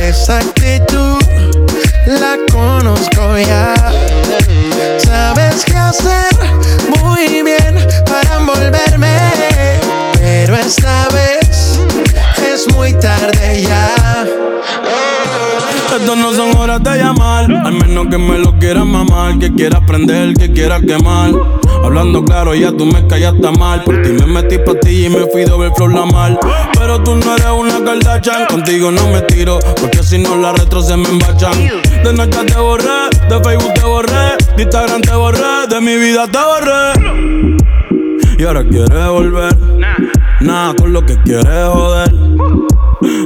[0.00, 1.22] Esa actitud
[2.04, 3.74] la conozco ya.
[4.98, 6.32] Sabes qué hacer
[7.28, 9.16] bien para envolverme,
[10.14, 11.78] pero esta vez
[12.52, 13.94] es muy tarde ya.
[15.94, 19.84] Estas no son horas de llamar, al menos que me lo quieras mamar, que quiera
[19.84, 21.32] prender, que quiera quemar.
[21.84, 23.82] Hablando claro, ya tú me callaste mal.
[23.82, 26.38] Por ti me metí pa' ti y me fui ver flor la mal.
[26.78, 30.80] Pero tú no eres una Kardashian, contigo no me tiro, porque si no las retro
[30.82, 31.52] se me embachan.
[32.04, 36.26] De noche te borré, de Facebook te borré, de Instagram te borré, de mi vida
[36.26, 37.56] te borré.
[38.38, 39.56] Y ahora quieres volver,
[40.40, 42.12] nada con lo que quieres joder.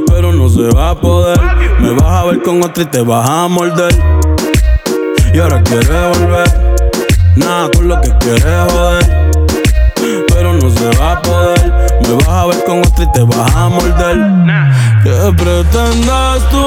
[0.09, 1.39] Pero no se va a poder.
[1.81, 3.95] Me vas a ver con otra y te vas a morder.
[5.33, 6.77] Y ahora quieres volver.
[7.37, 9.33] Nada con lo que quieres joder.
[10.29, 11.73] Pero no se va a poder.
[12.03, 14.17] Me vas a ver con otra y te vas a morder.
[15.03, 16.65] ¿Qué pretendes tú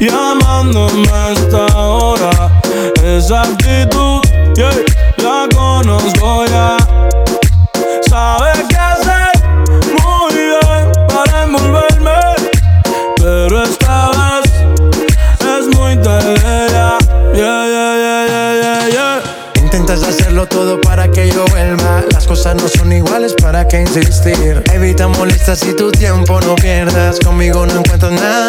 [0.00, 2.61] llamándome a esta hora?
[3.12, 4.22] Esa actitud,
[4.56, 4.72] yeah,
[5.18, 6.78] la conozco ya.
[8.08, 9.30] Sabes qué hacer
[10.00, 12.10] muy bien para envolverme.
[13.16, 14.50] Pero esta vez
[15.40, 16.96] es muy tarde ya.
[17.34, 19.22] Yeah, yeah, yeah, yeah, yeah, yeah.
[19.62, 22.02] Intentas hacerlo todo para que yo vuelva.
[22.12, 24.62] Las cosas no son iguales, ¿para qué insistir?
[24.72, 27.20] Evita molestas y tu tiempo no pierdas.
[27.20, 28.48] Conmigo no encuentro nada.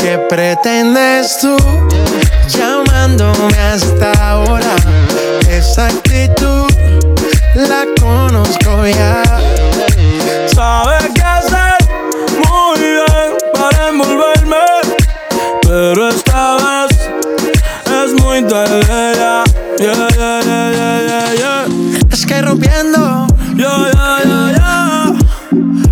[0.00, 1.56] ¿Qué pretendes tú
[2.48, 4.74] llamándome hasta ahora?
[5.50, 6.66] Esa actitud
[7.54, 9.22] la conozco ya.
[10.54, 11.74] Sabes qué hacer
[12.48, 14.56] muy bien para envolverme.
[15.62, 17.10] Pero esta vez
[17.86, 18.82] es muy tarde
[19.16, 19.44] ya.
[19.78, 21.66] Yeah, yeah, yeah, yeah, yeah, yeah.
[22.10, 25.18] Es que rompiendo, Yeah, yeah, yeah, yeah.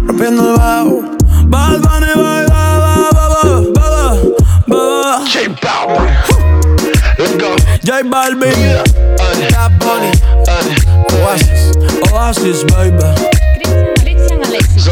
[0.07, 1.88] rompiendo el bajo.
[7.89, 8.53] J Balvin,
[9.16, 10.11] Bad Bunny,
[11.22, 11.72] Oasis,
[12.12, 12.99] Oasis, baby.
[14.03, 14.91] Cristian Alexis.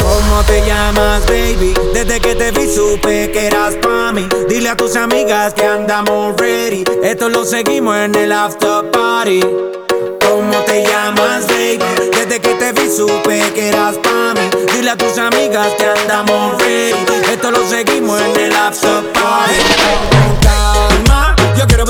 [0.00, 1.74] ¿Cómo te llamas, baby?
[1.92, 4.26] Desde que te vi supe que eras pa' mí.
[4.48, 6.84] Dile a tus amigas que andamos ready.
[7.02, 9.40] Esto lo seguimos en el after party.
[10.26, 11.84] ¿Cómo te llamas, baby?
[12.12, 14.64] Desde que te vi supe que eras pa' mí.
[14.72, 16.96] Dile a tus amigas que andamos ready.
[17.30, 20.35] Esto lo seguimos en el after party.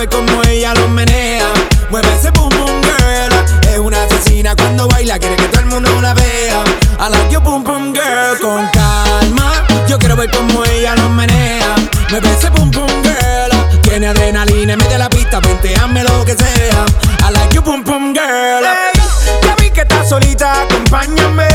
[0.07, 1.47] Ver cómo ella lo menea.
[1.91, 3.69] Mueve ese boom boom girl.
[3.71, 6.65] Es una asesina cuando baila, quiere que todo el mundo la vea.
[6.99, 8.39] I like your boom boom girl.
[8.41, 11.75] Con calma, yo quiero ver cómo ella lo menea.
[12.11, 13.81] Mueve ese boom boom girl.
[13.83, 16.85] Tiene adrenalina en medio de la pista, venteame lo que sea.
[17.29, 18.65] I like you boom boom girl.
[18.65, 19.01] Ey,
[19.43, 21.49] ya vi que estás solita, acompáñame.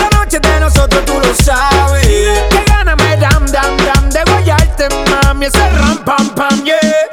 [0.00, 2.06] La noche de nosotros tú lo sabes.
[2.06, 5.46] Que gana me dam dam dam de guayarte, mami.
[5.46, 7.03] Ese ram pam pam, yeah.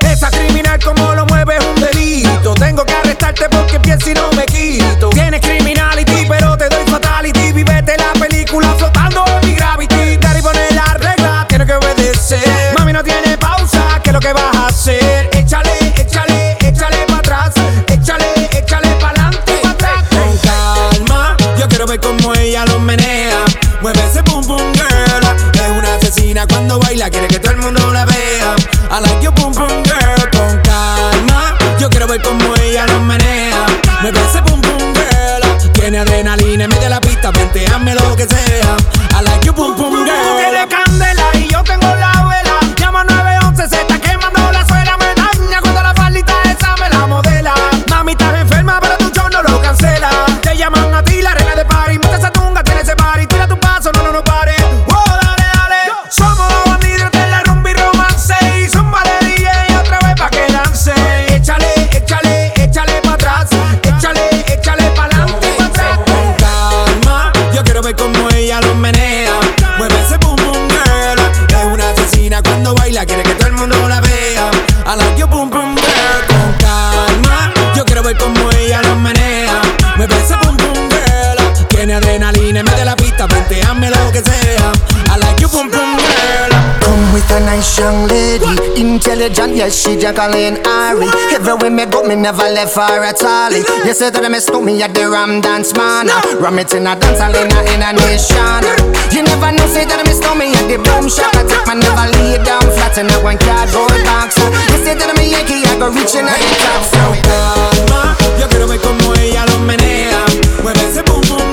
[89.62, 91.06] Yes, she Jacqueline Ari.
[91.38, 93.54] Everywhere me go, me never left her at all.
[93.86, 96.10] You say that I miss me at the Ram Dance Man.
[96.42, 98.66] Ram it in a dance hall in a, in a nation.
[99.14, 101.30] You never know, say that I miss me at the Boom Shop.
[101.38, 104.42] I take my never lay down flat in a one cardboard box.
[104.74, 106.82] You say that I'm a Yankee, I go reaching out the top.
[106.90, 110.26] So calma, yo quiero ver cómo ella lo menea.
[110.66, 111.51] Mueve ese pum pum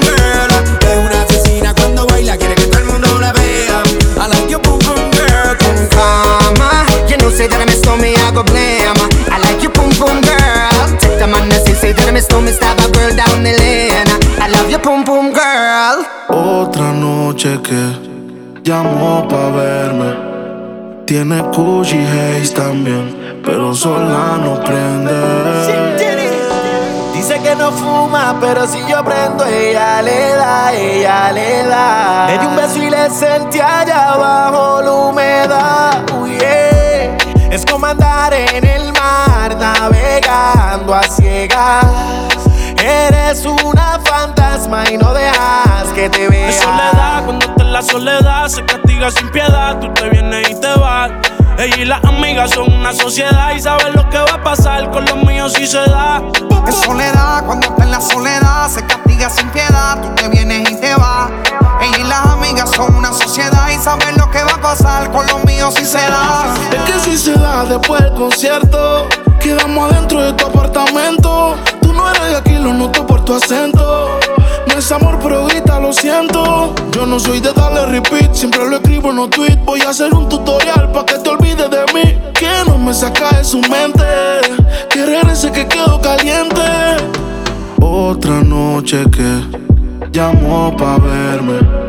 [7.49, 9.01] say that I miss me, I go blame.
[9.33, 10.99] I like you, pum pum girl.
[10.99, 13.53] Take the man that say, say that I miss me, stab a girl down the
[13.57, 14.09] lane.
[14.41, 16.05] I love you, pum pum girl.
[16.29, 20.29] Otra noche que llamó pa' verme.
[21.07, 26.07] Tiene Gucci Haze también, pero sola no prende.
[27.15, 32.27] Dice que no fuma, pero si yo prendo, ella le da, ella le da.
[32.27, 36.18] Le di un beso y le sentí allá abajo la humedad.
[37.79, 41.87] Como andar en el mar, navegando a ciegas.
[42.77, 46.49] Eres una fantasma y no dejas que te vea.
[46.49, 49.79] Es soledad, cuando está en la soledad se castiga sin piedad.
[49.79, 51.13] Tú te vienes y te vas.
[51.57, 55.05] Ella y las amigas son una sociedad y saben lo que va a pasar con
[55.05, 56.21] los míos si se da.
[56.67, 58.68] Es soledad, cuando está en la soledad,
[65.71, 66.55] si se da.
[66.73, 69.07] Es que si se da después del concierto,
[69.41, 71.57] quedamos adentro de tu apartamento.
[71.83, 74.19] Tú no eres de aquí, lo noto por tu acento.
[74.67, 76.75] No es amor, pero grita, lo siento.
[76.93, 79.65] Yo no soy de darle repeat, siempre lo escribo en los tweets.
[79.65, 82.19] Voy a hacer un tutorial para que te olvides de mí.
[82.35, 84.05] Que no me saca de su mente.
[84.91, 86.63] Que regrese que quedo caliente.
[87.81, 91.89] Otra noche que llamó pa' verme.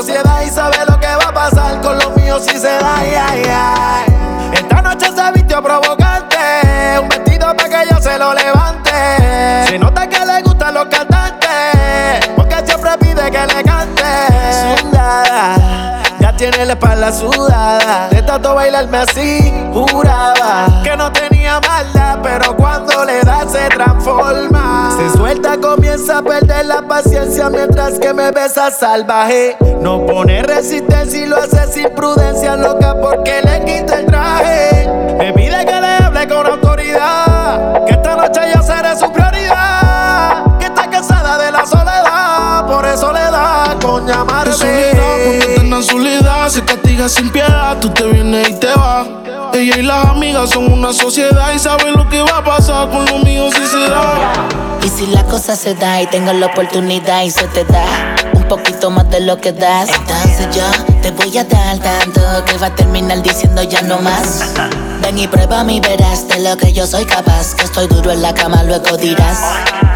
[0.00, 2.96] sociedad y sabe lo que va a pasar con los míos si se da.
[2.96, 4.04] Ay, ay.
[4.54, 6.38] Esta noche se vistió provocante,
[7.02, 8.90] un vestido para que ella se lo levante.
[9.68, 14.02] Se nota que le gustan los cantantes, porque siempre pide que le cante.
[14.80, 15.79] Sudada, ya
[16.40, 18.08] tiene la espalda sudada.
[18.08, 24.96] De tanto bailarme así, juraba que no tenía maldad, pero cuando le da se transforma.
[24.96, 29.54] Se suelta, comienza a perder la paciencia mientras que me besa salvaje.
[29.82, 34.88] No pone resistencia y lo hace sin prudencia, loca porque le quita el traje.
[35.18, 39.79] Me pide que le hable con autoridad, que esta noche yo seré su prioridad.
[43.90, 44.54] Con llamarme.
[44.94, 47.76] Cuando está en soledad se castiga sin piedad.
[47.80, 49.06] Tú te vienes y te vas.
[49.52, 53.04] Ella y las amigas son una sociedad y saben lo que va a pasar con
[53.06, 54.48] los míos si se da.
[54.84, 57.84] Y si la cosa se da y tengo la oportunidad y se te da
[58.32, 60.62] un poquito más de lo que das, entonces yo
[61.02, 64.54] te voy a dar tanto que va a terminar diciendo ya no más.
[65.02, 68.22] Ven y prueba mi verás de lo que yo soy capaz, que estoy duro en
[68.22, 69.38] la cama, luego dirás.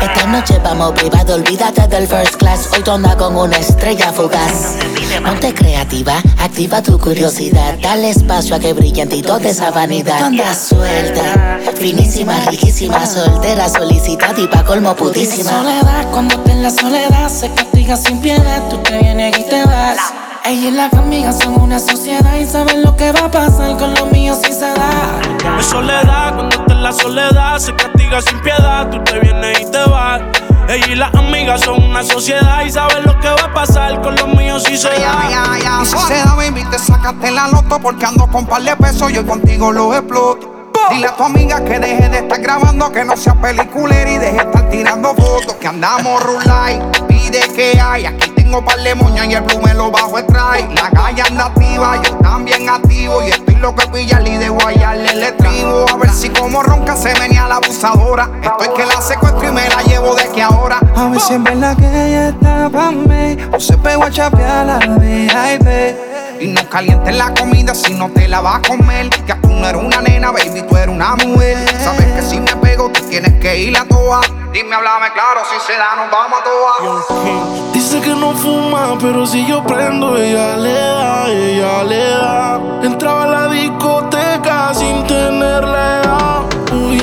[0.05, 2.69] Esta noche vamos privado, olvídate del first class.
[2.75, 4.77] Hoy andas con una estrella fugaz.
[5.25, 7.79] Ponte creativa, activa tu curiosidad.
[7.81, 10.19] Dale espacio a que brille en ti toda esa vanidad.
[10.19, 15.51] Tú andas suelta, finísima, riquísima, soltera, solicitada y pa' colmo pudísima.
[15.51, 18.63] Soledad, cuando te en la soledad se castiga sin piedad.
[18.69, 19.97] Tú te vienes y te vas.
[20.45, 23.95] Ella y la amiga son una sociedad y saben lo que va a pasar con
[23.95, 25.19] los míos si se da.
[25.59, 28.89] Es soledad, cuando estás en la soledad se castiga sin piedad.
[28.91, 30.21] Tú te vienes y te vas.
[30.69, 34.15] Ella y las amigas son una sociedad y saben lo que va a pasar con
[34.17, 35.81] los míos si se da.
[35.83, 39.13] Y si se da, baby, te sacaste la loto porque ando con par de pesos.
[39.13, 40.51] Yo contigo los exploto.
[40.91, 44.33] Dile a tu amiga que deje de estar grabando, que no sea peliculera y deje
[44.33, 45.55] de estar tirando fotos.
[45.55, 48.07] Que andamos rulay, pide que hay.
[48.07, 48.91] Aquí tengo par de
[49.29, 50.69] y el blue me lo bajo extrae.
[50.75, 53.23] La calle anda activa, yo también activo.
[53.23, 55.87] Y estoy loco de pillarle y de guayarle el estribo.
[55.93, 58.31] A ver si como ronca se venía la abusadora.
[58.43, 60.79] Estoy que la secuestro y me la llevo de que ahora.
[60.95, 64.67] A ver si es verdad que ella está pa' mí O se pegó a chapear
[64.67, 69.11] la VIP Y no calientes la comida si no te la vas a comer.
[69.11, 71.57] Que tú no eres una nena, baby, tú eres una mujer.
[71.83, 74.21] Sabes que si me pego, tú tienes que ir a toa.
[74.53, 77.73] Dime, háblame claro, si se da, nos vamos a toa.
[77.73, 82.61] Dice que no fuma, pero si yo prendo, ella le da, ella le da.
[82.83, 86.41] Entraba a la discoteca sin tenerla edad.
[86.73, 86.95] Uh.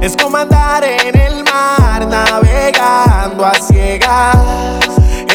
[0.00, 4.36] Es como andar en el mar navegando a ciegas.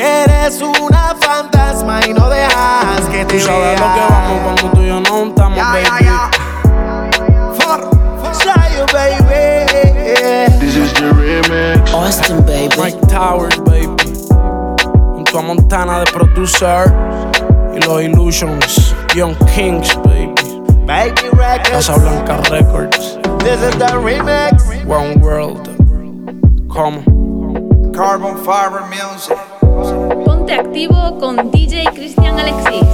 [0.02, 4.82] Eres una fantasma y no dejas que te Tú sabes lo que vamos cuando tú
[4.82, 6.10] y yo no estamos, baby.
[8.40, 9.68] Chayo, baby.
[10.60, 11.94] This is the remix.
[11.94, 12.76] Austin, baby.
[12.80, 13.96] Mike Towers, baby.
[15.14, 16.92] Junto a Montana de producer.
[17.76, 18.96] Y los Illusions.
[19.14, 20.34] Young Kings, baby.
[20.88, 21.70] Baby Records.
[21.70, 23.20] Casa Blanca Records.
[23.44, 24.64] This is the remix.
[24.88, 25.70] One World.
[26.70, 27.04] Como.
[27.94, 29.38] Carbon Fiber Music.
[30.26, 32.86] Ponte activo con DJ Cristian Alexis.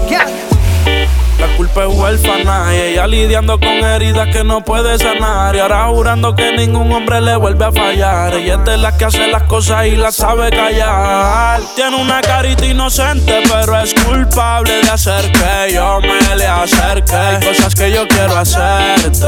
[1.40, 5.56] La culpa es huérfana y ella lidiando con heridas que no puede sanar.
[5.56, 8.34] Y ahora jurando que ningún hombre le vuelve a fallar.
[8.34, 11.62] Ella es de las que hace las cosas y las sabe callar.
[11.76, 17.16] Tiene una carita inocente, pero es culpable de hacer que yo me le acerque.
[17.16, 19.28] Hay cosas que yo quiero hacerte.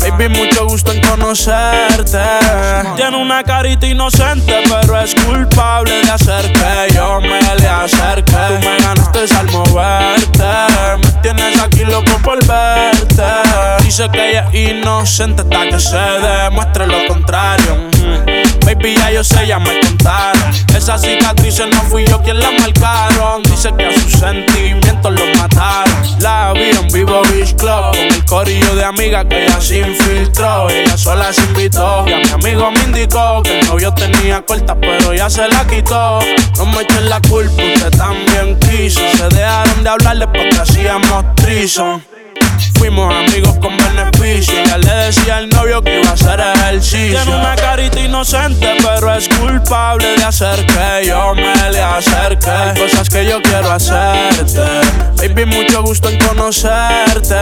[0.00, 2.18] Baby, mucho gusto en conocerte.
[2.96, 8.32] Tiene una carita inocente, pero es culpable de hacer que yo me le acerque.
[8.32, 10.44] Tú me ganaste al moverte.
[10.98, 13.22] Me tienes aquí loco por verte.
[13.82, 17.88] Dice que ella es inocente hasta que se demuestre lo contrario.
[17.88, 18.33] Ujú.
[18.74, 20.42] Baby, ya yo sé, ya me contaron.
[20.74, 23.42] Esas cicatrices no fui yo quien las marcaron.
[23.44, 25.94] Dice que a sus sentimientos los mataron.
[26.20, 30.68] La vi en Vivo Beach Club con el corillo de amigas que ella se infiltró.
[30.70, 32.04] Ella sola se invitó.
[32.06, 35.64] Y a mi amigo me indicó que el novio tenía corta, pero ya se la
[35.66, 36.18] quitó.
[36.56, 39.00] No me echen la culpa, usted también quiso.
[39.16, 42.02] Se dejaron de hablarle porque hacíamos trison.
[42.84, 44.58] Fuimos amigos con beneficio.
[44.58, 47.18] Ella le decía al novio que iba a hacer ejercicio.
[47.18, 52.50] Tiene una carita inocente, pero es culpable de hacer que yo me le acerque.
[52.50, 54.60] Hay cosas que yo quiero hacerte.
[55.16, 57.40] Baby, mucho gusto en conocerte.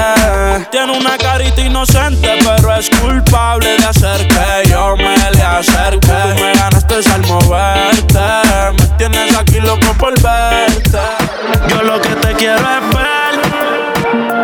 [0.70, 6.06] Tiene una carita inocente, pero es culpable de hacer que yo me le acerque.
[6.06, 8.20] Tú me ganaste al moverte.
[8.78, 11.00] Me tienes aquí loco por verte.
[11.68, 13.22] Yo lo que te quiero es ver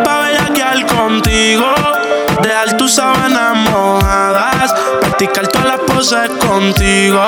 [0.03, 1.73] pa' bellaquear contigo.
[2.41, 7.21] Dejar tus sábanas mojadas, practicar todas las poses contigo.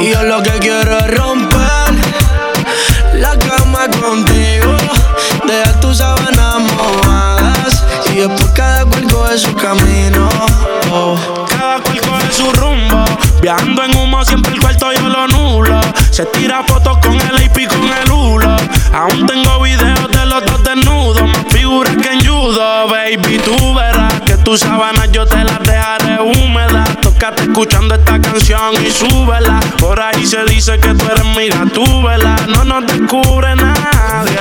[0.00, 1.94] Y yo lo que quiero es romper
[3.14, 4.76] la cama contigo.
[5.44, 7.84] Dejar tus sábanas mojadas.
[8.12, 10.28] Y después cada cual coge su camino.
[11.48, 13.04] Cada cual coge su rumbo.
[13.40, 15.80] Viajando en humo, siempre el cuarto yo lo nulo.
[16.18, 18.56] Se tira fotos con el y con el hulo.
[18.92, 21.22] Aún tengo videos de los dos desnudos.
[21.22, 23.38] Más figuras que en judo, baby.
[23.38, 27.00] Tú verás que tus sábanas yo te las dejaré húmedas.
[27.00, 29.60] Tócate escuchando esta canción y súbela.
[29.78, 32.34] Por ahí se dice que tú eres mira, tú vela.
[32.48, 34.40] No nos descubre nadie.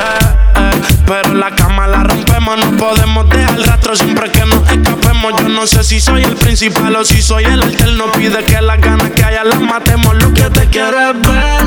[0.56, 0.82] eh.
[1.06, 5.34] Pero la cama la rompemos, no podemos dejar rastro siempre que nos escapemos.
[5.40, 8.12] Yo no sé si soy el principal o si soy el alterno.
[8.14, 10.16] Pide que las ganas que haya las matemos.
[10.16, 11.67] Lo que te quiero es ver.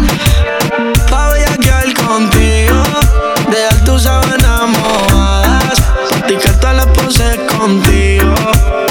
[1.08, 2.82] Pa' bellaquear contigo.
[3.50, 5.80] Dejar tus sábanas mojadas.
[6.10, 8.34] Practicar todas las poses contigo.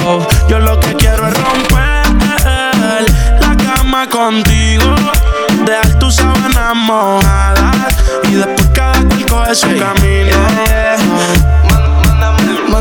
[0.05, 2.05] Oh, yo lo que quiero es romper
[3.39, 4.95] la cama contigo.
[5.65, 7.95] Dejar tus sábanas mojadas.
[8.29, 10.88] Y después cada cual coge su camino.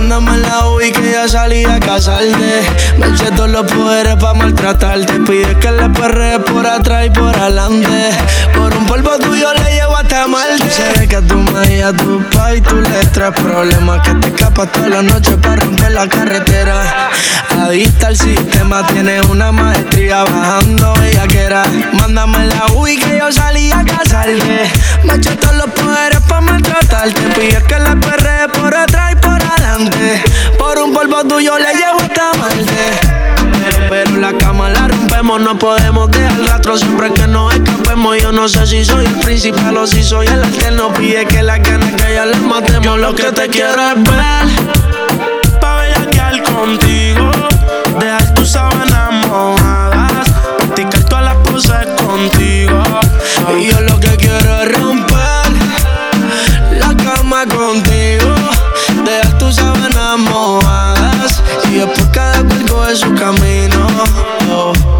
[0.09, 2.63] Mándame la UI que ya salí a casarte.
[2.97, 5.21] Me eché todos los poderes pa' maltratarte.
[5.21, 8.17] Pide que le perre por atrás y por adelante.
[8.55, 10.71] Por un polvo tuyo le llevo hasta Marte.
[10.71, 14.01] Sé que a tu madre y a tu pa' y tú le traes problemas.
[14.01, 17.11] Que te escapas toda la noche para romper la carretera.
[17.51, 20.95] Adicta al sistema, tiene una maestría bajando
[21.35, 24.71] era Mándame la UI que yo salí a casarte.
[25.05, 27.21] Me eché todos los poderes pa' maltratarte.
[27.35, 29.17] Pide que le perre por atrás y
[30.59, 33.18] por un polvo tuyo le llevo hasta Marte.
[33.88, 38.20] Pero la cama la rompemos, no podemos dejar rastro siempre que nos escapemos.
[38.20, 40.92] Yo no sé si soy el principal o si soy el alterno.
[40.92, 42.84] Pide que la gana que ya le matemos.
[42.84, 47.30] Yo lo que te quiero es ver, pa' bellaquear contigo.
[60.29, 63.87] Mojadas y después cada cual coge su camino.
[64.51, 64.72] Oh.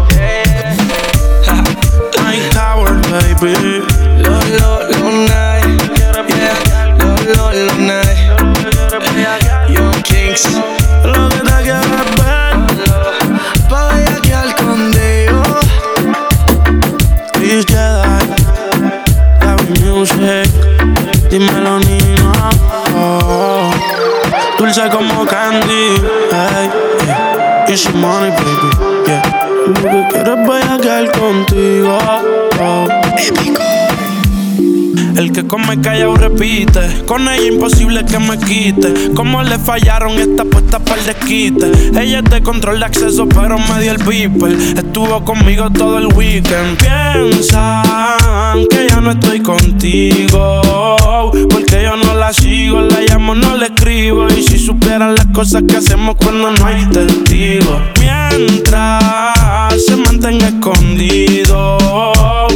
[3.41, 4.78] Baby.
[35.49, 37.03] Come callado repite.
[37.05, 39.11] Con ella imposible que me quite.
[39.13, 41.71] Como le fallaron esta puesta para el desquite.
[41.99, 44.53] Ella es de control de acceso, pero me dio el beeper.
[44.77, 46.77] Estuvo conmigo todo el weekend.
[46.77, 50.61] Piensan que ya no estoy contigo.
[51.49, 54.27] Porque yo no la sigo, la llamo, no le escribo.
[54.27, 57.81] Y si supieran las cosas que hacemos cuando no hay testigos.
[57.99, 61.77] Mientras se mantenga escondido.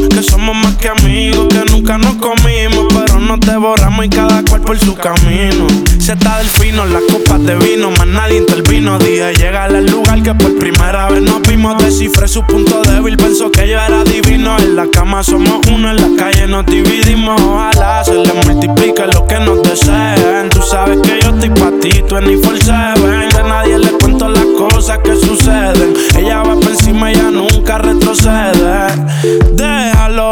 [0.10, 4.62] Que somos más que amigos, que nunca nos comimos, pero nos devoramos y cada cual
[4.62, 5.68] por su camino.
[6.14, 9.00] Está del fino, las copas de vino, más nadie intervino.
[9.00, 11.82] Dije, llega al lugar que por primera vez nos vimos.
[11.82, 14.56] Descifré su punto débil, pensó que yo era divino.
[14.60, 17.42] En la cama somos uno, en la calle nos dividimos.
[17.42, 20.50] Ojalá se le multiplique lo que nos deseen.
[20.50, 23.30] Tú sabes que yo estoy pa' ti, tú en ni ven.
[23.30, 25.94] De nadie le cuento las cosas que suceden.
[26.18, 28.88] Ella va por encima, ella nunca retrocede.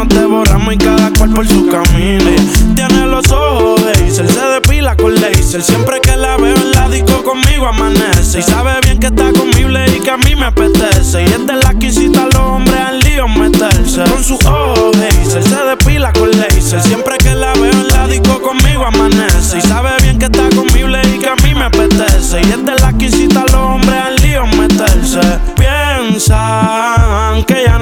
[0.00, 2.24] Nos devoramos y cada cual por su camino.
[2.74, 5.62] Tiene los ojos de Hazel, se depila con laser.
[5.62, 8.38] Siempre que la veo en la disco conmigo amanece.
[8.38, 11.24] Y sabe bien que está conmigo y que a mí me apetece.
[11.24, 14.04] Y es de la que incita a los hombres al lío meterse.
[14.04, 16.80] Con sus ojos de Hazel, se depila con laser.
[16.80, 19.58] Siempre que la veo en la disco conmigo amanece.
[19.58, 22.40] Y sabe bien que está conmigo y que a mí me apetece.
[22.40, 22.79] Y es de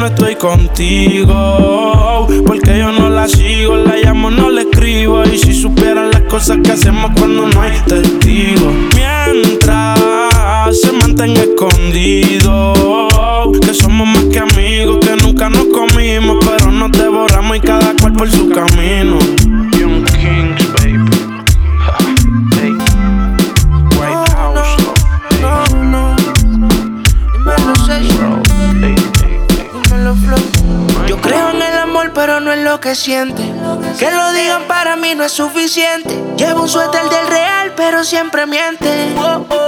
[0.09, 2.27] estoy contigo.
[2.47, 5.23] Porque yo no la sigo, la llamo, no le escribo.
[5.25, 8.75] Y si supieran las cosas que hacemos cuando no hay testigos.
[8.95, 9.99] Mientras
[10.73, 13.09] se mantenga escondido.
[13.63, 16.08] Que somos más que amigos, que nunca nos comimos.
[32.99, 33.42] Siente.
[33.99, 36.14] Que lo digan para mí no es suficiente.
[36.37, 39.14] Llevo un suéter del real, pero siempre miente.
[39.16, 39.67] Oh, oh.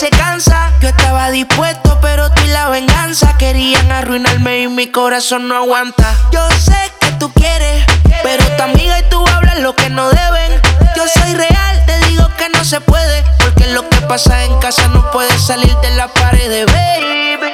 [0.00, 0.72] se cansa.
[0.80, 6.16] Yo estaba dispuesto, pero tú y la venganza querían arruinarme y mi corazón no aguanta.
[6.32, 7.84] Yo sé que tú quieres,
[8.22, 10.62] pero tu amiga y tú hablan lo que no deben.
[10.96, 14.88] Yo soy real, te digo que no se puede, porque lo que pasa en casa
[14.88, 17.52] no puede salir de la pared, baby.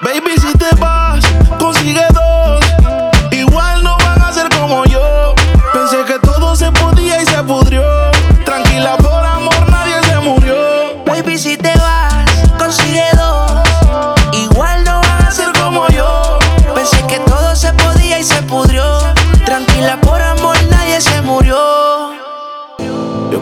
[0.00, 1.24] Baby, si te vas,
[1.58, 2.63] consigue dos.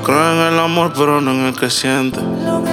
[0.02, 2.18] Creo en el amor, pero no en el que siente.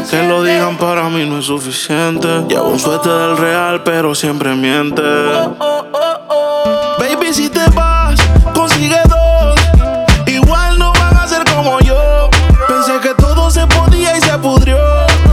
[0.09, 2.27] Que lo digan para mí no es suficiente.
[2.47, 5.01] Llevo un suerte del real, pero siempre miente.
[6.97, 8.19] Baby, si te vas,
[8.53, 9.59] consigue dos.
[10.25, 12.29] Igual no van a ser como yo.
[12.67, 14.77] Pensé que todo se podía y se pudrió.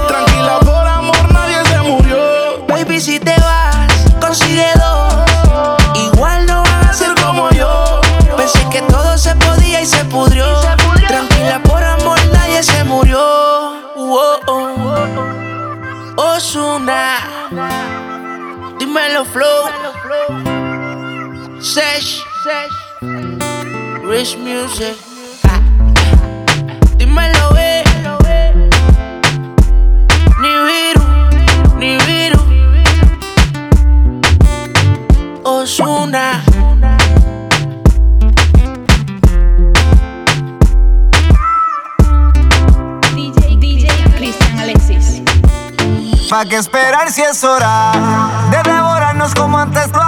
[0.06, 2.18] Tranquila, por amor nadie se murió.
[2.68, 3.88] Baby, si te vas,
[4.20, 5.24] consigue dos.
[5.94, 8.00] Igual no van a ser como yo.
[8.36, 10.45] Pensé que todo se podía y se pudrió.
[18.96, 19.68] Dímelo flow.
[21.60, 22.24] Sesh,
[24.02, 24.96] Rich Music.
[26.96, 27.84] Dímelo, eh.
[30.40, 31.04] Ni viru,
[31.78, 32.40] ni viru.
[35.44, 36.42] Osuna.
[43.14, 43.86] DJ, DJ
[44.16, 45.22] Cristian Alexis.
[46.30, 47.92] ¿Pa' qué esperar si es hora
[48.50, 48.62] de
[49.34, 50.05] como antes lo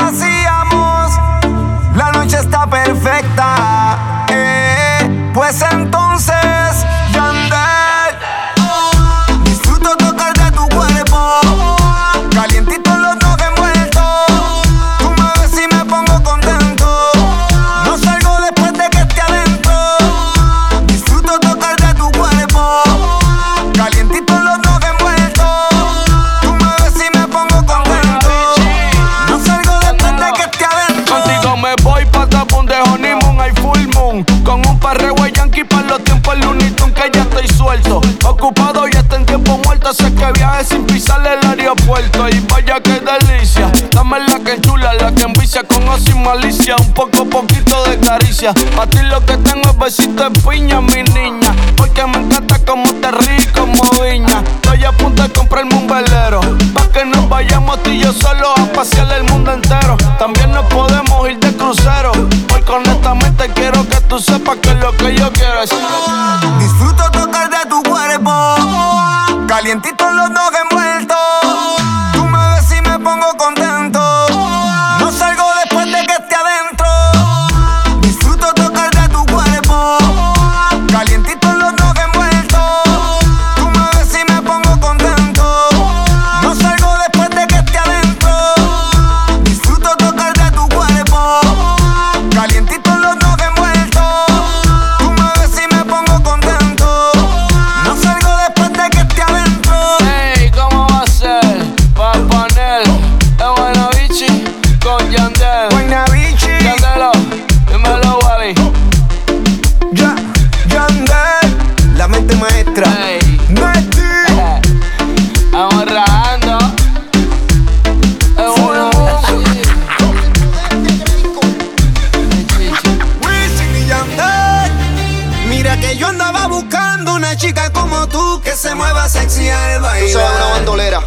[48.52, 51.54] caricia Pa' ti lo que tengo es besito de piña, mi niña.
[51.76, 56.40] Porque me encanta como te ríes como viña Estoy a punto de comprarme un velero.
[56.74, 59.96] Pa' que nos vayamos tú y yo solo a pasear el mundo entero.
[60.18, 62.12] También nos podemos ir de crucero.
[62.48, 65.62] Porque honestamente quiero que tú sepas que lo que yo quiero.
[65.62, 65.70] Es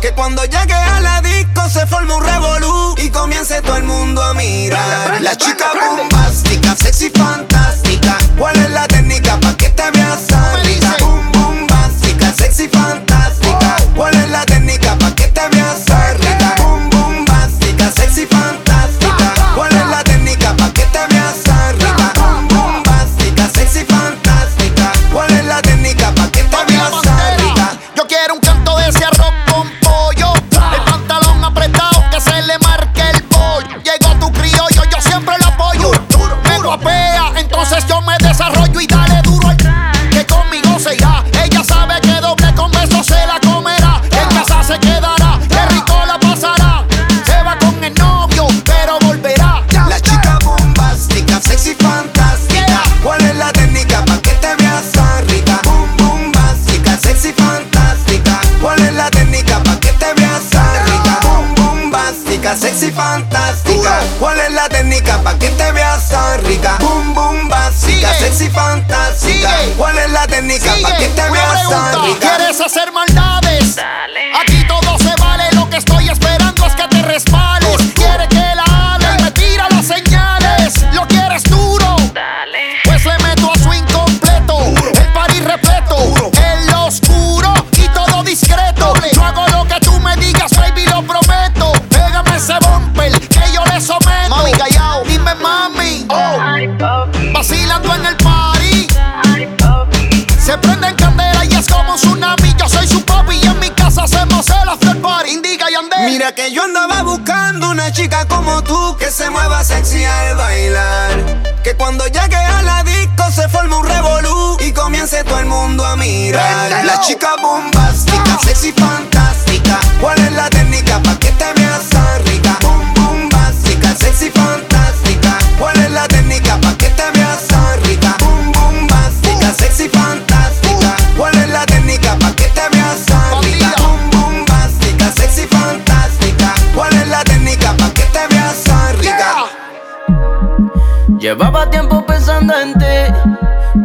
[0.01, 4.23] Que cuando llegue a la disco se forme un revolú y comience todo el mundo
[4.23, 5.21] a mirar.
[5.21, 6.10] La chica bombástica,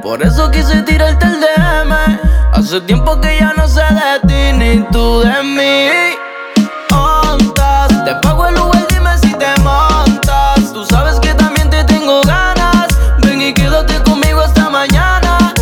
[0.06, 1.92] por eso quise tirarte el DM.
[2.52, 6.14] Hace tiempo que ya no sé de ti ni tú de mí.
[6.94, 10.72] Ondas, te pago el Uber, dime si te montas.
[10.72, 12.86] Tú sabes que también te tengo ganas.
[13.18, 15.52] Ven y quédate conmigo esta mañana.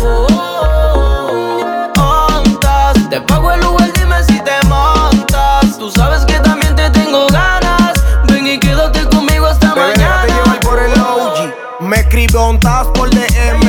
[1.97, 5.75] Ondas, te pago el Uber, dime si te montas.
[5.79, 7.93] Tú sabes que también te tengo ganas.
[8.27, 10.25] Ven y quédate conmigo esta Bebé, mañana.
[10.27, 11.81] llevar por el OG.
[11.81, 13.64] Me escribe un tas por DM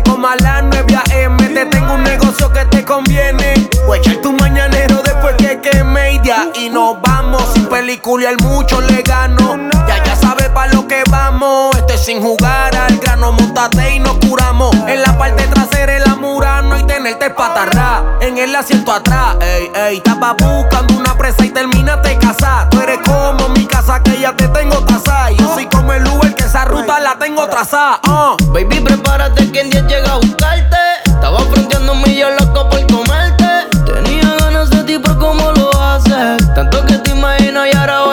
[0.00, 1.36] Como a las 9 a.m.
[1.48, 3.68] Te tengo un negocio que te conviene.
[3.86, 6.22] Voy a echar tu mañanero después que queme
[6.54, 7.42] y nos vamos.
[7.52, 9.58] Sin peliculear mucho le gano.
[9.86, 11.74] Ya ya sabe pa' lo que vamos.
[11.76, 14.74] Este sin jugar al grano, montate y nos curamos.
[14.86, 18.02] En la parte trasera el amurano y tenerte patarra.
[18.20, 19.96] En el asiento atrás, ey, ey.
[19.98, 22.68] Estaba buscando una presa y terminaste casada.
[22.70, 25.30] Tú eres como mi casa que ya te tengo tasada.
[25.32, 28.00] Yo soy como el Uber que esa ruta la tengo trazada.
[28.06, 28.36] uh.
[28.52, 30.76] Baby, prepárate que en 10 llega a buscarte.
[31.06, 33.46] Estaba fronteando un millón loco por comerte.
[33.92, 36.54] Tenía ganas de ti por cómo lo haces.
[36.54, 38.11] Tanto que te imagino y ahora voy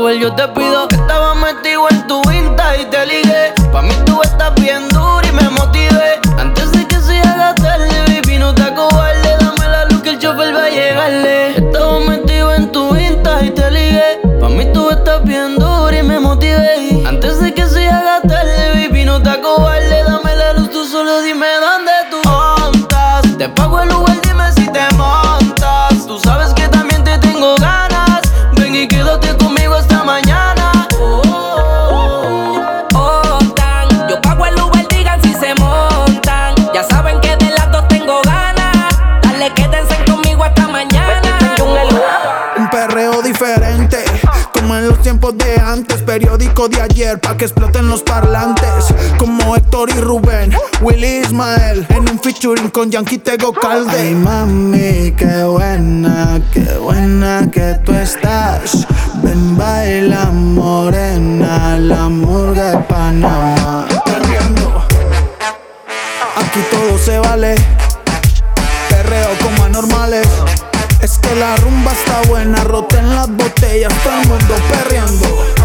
[0.00, 0.88] Uber yo te pido.
[0.88, 2.19] Estaba metido en tu
[46.10, 48.92] Periódico de ayer, pa' que exploten los parlantes.
[49.16, 51.86] Como Héctor y Rubén, Willy Ismael.
[51.88, 53.96] En un featuring con Yankee Tego Calde.
[53.96, 58.88] Ay, mami, qué buena, qué buena que tú estás.
[59.22, 63.86] Ven, baila morena, la murga de Panamá.
[64.04, 64.84] Perreando.
[66.34, 67.54] Aquí todo se vale.
[68.88, 70.26] Perreo como anormales.
[71.00, 75.59] Es que la rumba está buena, roten las botellas, todo el mundo perreando.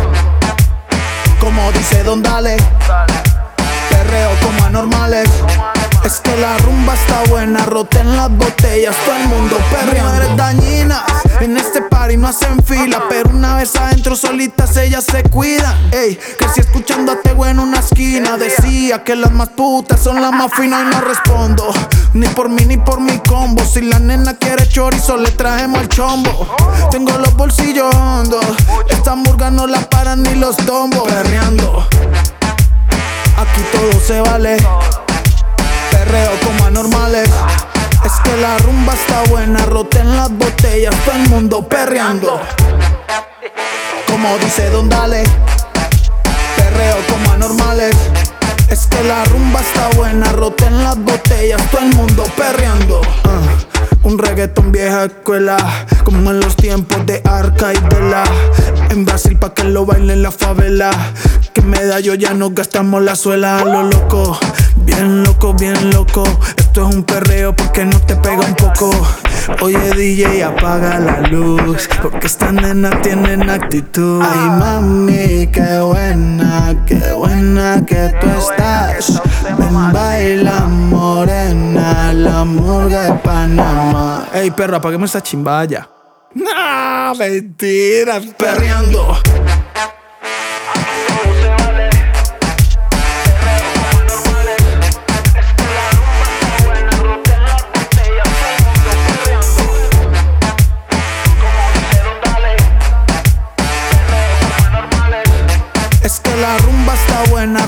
[1.45, 2.57] Como dice Don Dale,
[3.91, 5.29] perreo como anormales.
[6.05, 10.13] Es que la rumba está buena, roten las botellas, todo el mundo perreando.
[10.13, 11.03] eres dañina,
[11.39, 15.75] en este party no hacen fila, pero una vez adentro solitas ellas se cuidan.
[15.91, 20.31] Ey, crecí escuchando a Tego en una esquina, decía que las más putas son las
[20.31, 21.73] más finas y no respondo.
[22.13, 25.89] Ni por mí ni por mi combo, si la nena quiere chorizo le trajemos el
[25.89, 26.55] chombo.
[26.91, 28.45] Tengo los bolsillos hondos,
[28.89, 31.11] esta murga no la paran ni los tombos.
[31.11, 31.87] Perreando,
[33.37, 34.57] aquí todo se vale
[36.45, 37.29] como anormales.
[38.05, 42.39] Es que la rumba está buena, roten las botellas, todo el mundo perreando.
[44.09, 45.23] Como dice Don Dale,
[46.55, 47.95] perreo como anormales.
[48.69, 53.01] Es que la rumba está buena, roten las botellas, todo el mundo perreando.
[53.25, 53.41] Ah,
[54.03, 55.57] un reggaetón vieja escuela,
[56.03, 58.23] como en los tiempos de Arca y de la.
[58.89, 60.91] En Brasil pa' que lo bailen la favela.
[61.53, 64.39] Que medallo ya no gastamos la suela lo loco.
[64.85, 66.23] Bien loco, bien loco.
[66.57, 68.91] Esto es un perreo porque no te pega un poco.
[69.61, 71.89] Oye DJ, apaga la luz.
[72.01, 74.21] Porque estas nenas tienen actitud.
[74.21, 79.21] Ay mami, qué buena, qué buena que tú estás.
[79.57, 84.27] Ven, baila morena, la murga de Panamá.
[84.33, 85.89] Ey perra, apaguemos esta chimbaya.
[86.35, 89.17] Nah, mentira, perreando.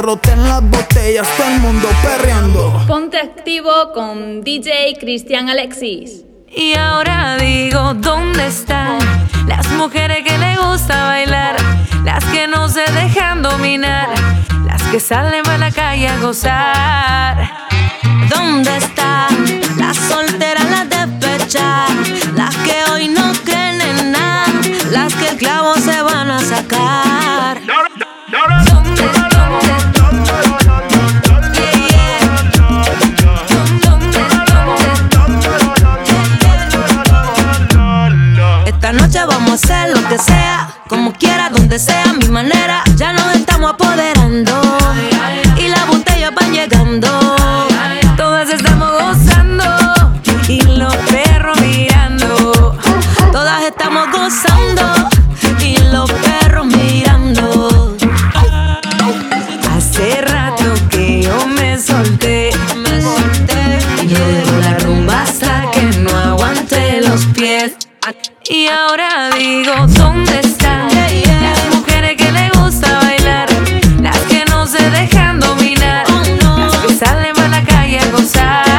[0.07, 2.81] Roten las botellas, todo el mundo perreando.
[2.87, 6.23] Ponte activo con DJ Cristian Alexis.
[6.49, 8.99] Y ahora digo, ¿dónde están
[9.47, 11.57] las mujeres que le gusta bailar?
[12.05, 14.07] Las que no se dejan dominar,
[14.65, 17.51] las que salen a la calle a gozar.
[18.29, 21.89] ¿Dónde están las solteras, las despechas?
[22.33, 24.45] Las que hoy no creen en nada,
[24.89, 27.59] las que el clavo se van a sacar.
[28.71, 29.16] ¿Dónde,
[39.57, 42.83] hacer lo que sea, como quiera, donde sea, mi manera.
[42.95, 44.61] Ya nos estamos apoderando
[68.49, 73.49] Y ahora digo, ¿dónde están las mujeres que le gusta bailar?
[74.01, 76.05] Las que no se dejan dominar.
[76.09, 78.76] Las que salen a la calle a gozar.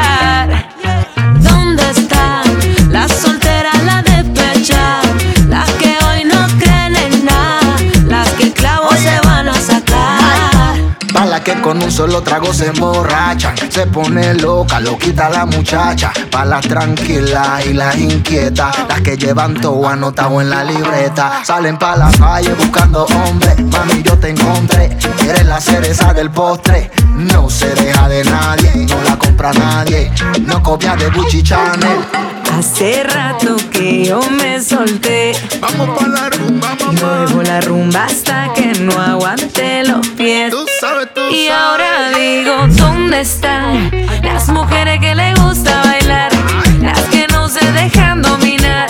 [11.62, 13.54] Con un solo trago se emborrachan.
[13.70, 16.12] Se pone loca, lo quita la muchacha.
[16.30, 18.76] Pa' las tranquilas y las inquietas.
[18.88, 21.42] Las que llevan todo anotado en la libreta.
[21.44, 23.58] Salen pa' la calle buscando hombres.
[23.60, 24.96] Mami, yo te encontré.
[25.26, 26.90] Eres la cereza del postre.
[27.14, 30.10] No se deja de nadie, no la compra nadie.
[30.46, 32.37] No copia de Gucci Chanel.
[32.56, 35.32] Hace rato que yo me solté.
[35.60, 40.50] Vamos pa' la rumba, Yo dejo la rumba hasta que no aguante los pies.
[40.50, 41.50] Tú sabes, tú Y sabes.
[41.52, 43.90] ahora digo, ¿dónde están
[44.22, 46.32] las mujeres que le gusta bailar?
[46.80, 48.88] Las que no se dejan dominar.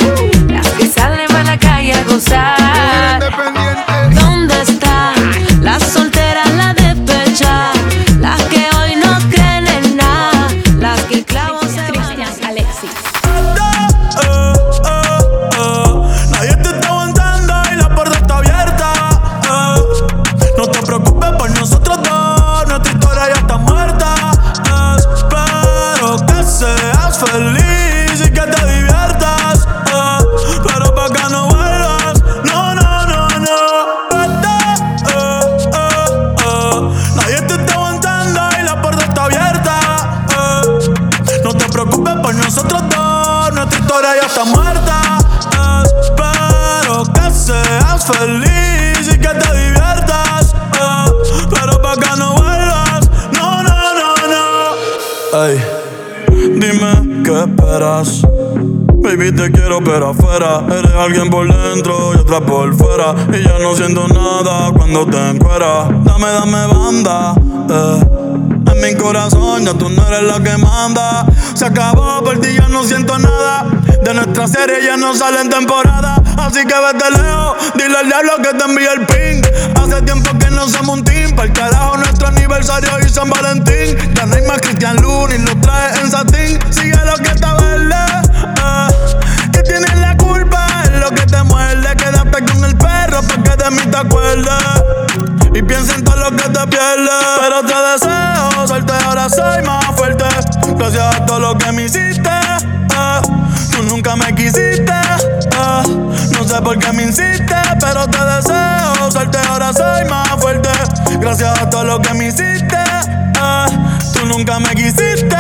[0.49, 3.58] Las que salen a la calle a gozar.
[57.79, 63.59] Baby, te quiero pero afuera Eres alguien por dentro y otra por fuera Y ya
[63.61, 67.35] no siento nada cuando te encueras Dame, dame banda,
[67.71, 68.19] eh
[68.81, 71.27] mi corazón, ya tú no eres la que manda.
[71.55, 73.67] Se acabó, por ti ya no siento nada.
[74.05, 76.23] De nuestra serie ya no sale en temporada.
[76.37, 79.43] Así que vete lejos, dile al diablo que te envíe el ping.
[79.75, 81.35] Hace tiempo que no somos un team.
[81.35, 83.97] Para el carajo, nuestro aniversario y San Valentín.
[84.15, 86.59] Ya no hay más Cristian Luna lo trae en satín.
[86.79, 87.95] Sigue lo que está verde.
[88.63, 88.89] ah.
[89.53, 91.89] que tienes la culpa, es lo que te muerde.
[91.97, 94.83] Quédate con el perro para que de mí te acuerdes.
[95.55, 97.25] Y piensa en todo lo que te pierdes.
[97.41, 100.25] Pero te deseo suerte, ahora soy más fuerte.
[100.77, 102.29] Gracias a todo lo que me hiciste.
[102.31, 103.21] eh.
[103.73, 104.93] Tú nunca me quisiste.
[104.93, 105.83] eh.
[106.33, 110.69] No sé por qué me insiste, pero te deseo suerte, ahora soy más fuerte.
[111.19, 112.77] Gracias a todo lo que me hiciste.
[112.77, 113.67] eh.
[114.15, 115.37] Tú nunca me quisiste.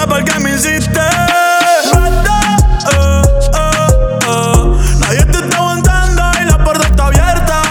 [0.00, 0.98] Por qué me insiste.
[0.98, 1.82] Eh,
[2.92, 4.62] eh, eh.
[5.00, 7.62] Nadie te está aguantando y la puerta está abierta.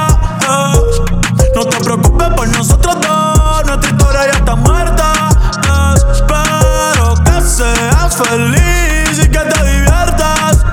[1.55, 5.13] No te preocupes por nosotros dos, nuestra historia ya está muerta.
[6.13, 10.63] Espero que seas feliz y que te diviertas.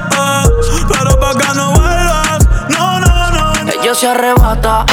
[0.88, 3.54] Pero pa' que no vuelvas, no, no, no.
[3.64, 3.72] no.
[3.72, 4.84] Ella se arrebata,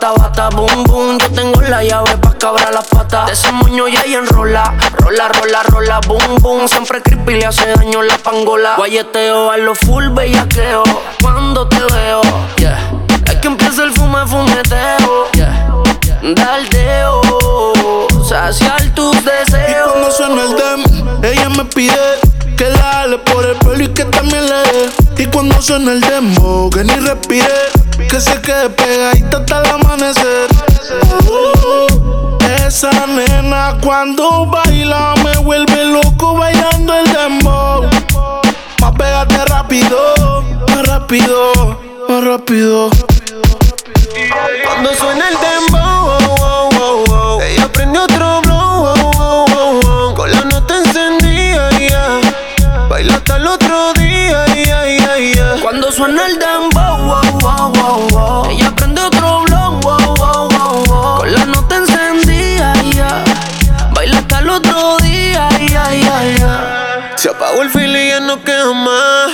[0.00, 1.18] bata, bata, boom, boom.
[1.18, 3.26] Yo tengo la llave pa' cabrar las patas.
[3.26, 6.68] De ese moño ya ella enrola, rola, rola, rola, boom, boom.
[6.68, 8.74] Siempre creepy le hace daño la pangola.
[8.76, 10.82] Guayeteo a lo full bellaqueo.
[11.20, 12.20] Cuando te veo,
[12.56, 12.78] yeah.
[13.26, 15.66] Es que empieza el fume, fumeteo, yeah.
[16.22, 17.20] Daldeo,
[18.28, 19.90] saciar tus Y deseos.
[19.92, 21.94] cuando suena el dem, ella me pide
[22.60, 25.22] que la jale por el pelo y que también le.
[25.22, 27.46] Y cuando suena el demo, que ni respire,
[28.06, 30.46] que se quede pegadita hasta el amanecer.
[31.26, 37.88] Uh, esa nena cuando baila me vuelve loco bailando el dembow.
[38.82, 41.80] Más pégate rápido, más rápido,
[42.10, 42.90] más rápido.
[44.66, 45.69] Cuando suena el dembow,
[56.10, 58.50] suena el dembow, wow, wow, wow, wow.
[58.50, 61.18] Ella prende otro blon, wow, wow, wow, wow.
[61.18, 63.24] Con la nota encendida, ya.
[63.94, 67.12] Baila hasta el otro día, ya, ya.
[67.16, 69.30] Se apagó el fil y ya no queda más.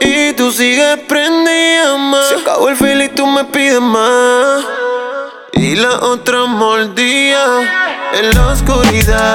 [0.00, 2.28] Y tú sigues prendida más.
[2.28, 4.64] Se acabó el fil y tú me pides más.
[5.52, 7.42] Y la otra mordía
[8.12, 9.34] en la oscuridad.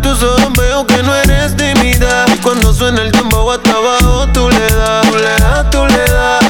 [0.00, 1.54] En tus ojos veo que no eres.
[1.82, 6.04] Y cuando suena el tambor hasta abajo, tú le das, tú le das, tú le
[6.04, 6.44] das.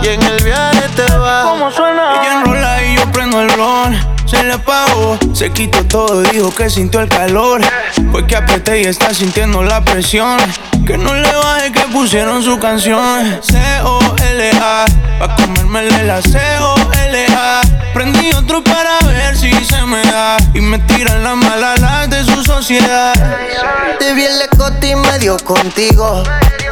[0.00, 1.44] Y en el viaje te vas.
[1.44, 2.22] ¿Cómo suena?
[2.22, 4.13] Ella enrola y yo prendo el blon.
[4.34, 7.62] Se le apagó, se quitó todo, dijo que sintió el calor.
[8.10, 10.38] Fue que apreté y está sintiendo la presión.
[10.84, 13.40] Que no le baje que pusieron su canción.
[13.40, 14.86] C-O-L-A,
[15.20, 17.60] pa' comérmele la C-O-L-A.
[17.94, 20.36] Prendí otro para ver si se me da.
[20.52, 23.14] Y me tiran la mala las de su sociedad.
[24.00, 24.46] Te vi en la
[24.82, 26.24] y me dio contigo.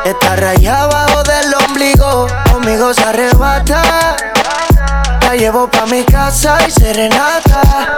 [0.05, 2.27] Está rayada abajo del ombligo.
[2.51, 4.17] Conmigo se arrebata.
[5.25, 7.95] La llevo pa' mi casa y serenata.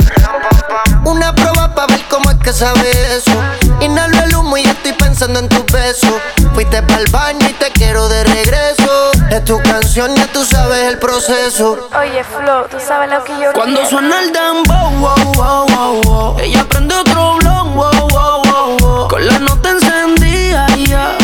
[1.05, 3.33] Una prueba pa' ver cómo es que sabe eso.
[3.81, 6.15] Inhalo el humo y estoy pensando en tus besos.
[6.55, 9.11] Fuiste pa'l baño y te quiero de regreso.
[9.31, 11.89] Es tu canción, ya tú sabes el proceso.
[11.99, 13.91] Oye, Flo, tú sabes lo que yo Cuando quiero.
[13.91, 16.39] suena el dembow, wow, wow, wow, wow.
[16.41, 19.09] Ella prende otro blon, wow, wow, wow, wow.
[19.09, 21.17] Con la nota encendida, ya.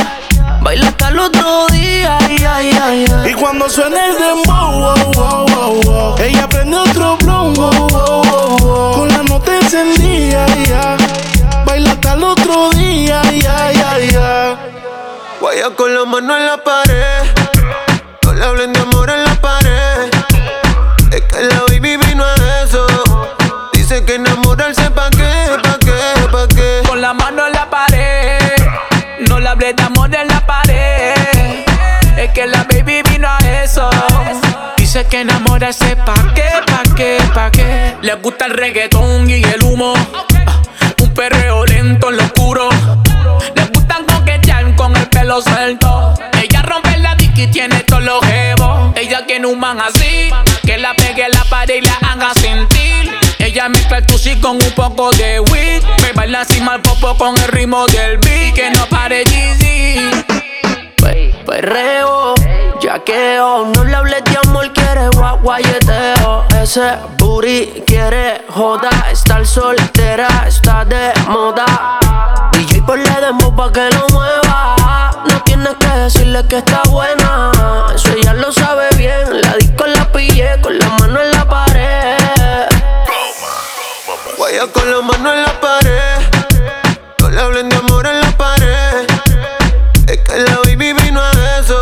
[0.62, 3.28] Baila hasta el otro día, ya, ya, ya.
[3.28, 6.18] Y cuando suena el dembow, wow, wow, wow, wow.
[6.18, 8.92] Ella prende otro blon, wow, wow, wow, wow.
[8.94, 10.96] Con la nota encendida, ya.
[11.64, 14.58] Baila hasta el otro día, ya, ya, ya.
[15.40, 17.24] Guaya con la mano en la pared.
[18.22, 19.29] No le hablen de amor en la
[29.40, 31.14] No le hablé de amor en la pared.
[32.18, 33.88] Es que la baby vino a eso.
[34.76, 37.96] Dice que enamorarse pa' qué, pa' qué, pa' qué.
[38.02, 39.94] Le gusta el reggaetón y el humo.
[41.00, 42.68] Un perreo lento en lo oscuro.
[43.56, 46.12] Le gustan coquetear con el pelo suelto.
[46.34, 48.92] Ella rompe la y tiene todos los jebos.
[48.94, 50.28] Ella tiene un man así.
[50.66, 53.19] Que la pegue en la pared y la haga sentir.
[53.60, 55.82] Ella mezcla el con un poco de weed.
[56.00, 58.54] Me baila encima el popo con el ritmo del beat.
[58.54, 60.24] Que no pare Jeezy.
[61.44, 62.34] Perreo,
[62.80, 65.10] yaqueo, no le hables de amor, quiere
[65.42, 66.46] guayeteo.
[66.58, 72.00] Ese booty quiere joda, estar soltera, está de moda.
[72.52, 75.10] DJ por le demo pa' que lo mueva.
[75.28, 77.52] No tienes que decirle que está buena,
[77.94, 79.42] eso ella lo sabe bien.
[79.42, 82.69] La disco la pillé con la mano en la pared.
[84.58, 86.18] Con la mano en la pared.
[87.20, 89.06] No le hablen de amor en la pared.
[90.08, 91.80] Es que la baby vino a eso.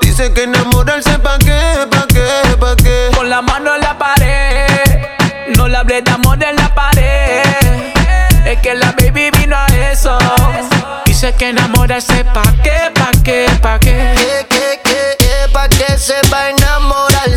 [0.00, 1.60] Dice que enamorarse pa' qué,
[1.90, 3.10] pa' qué, pa' qué.
[3.16, 4.68] Con la mano en la pared.
[5.56, 7.42] No le hablé de amor en la pared.
[8.46, 10.16] Es que la baby vino a eso.
[11.04, 14.14] Dice que enamorarse pa' qué, pa' qué, pa' qué.
[14.16, 15.52] ¿Qué, qué, qué, qué?
[15.52, 16.61] ¿Pa' qué se va?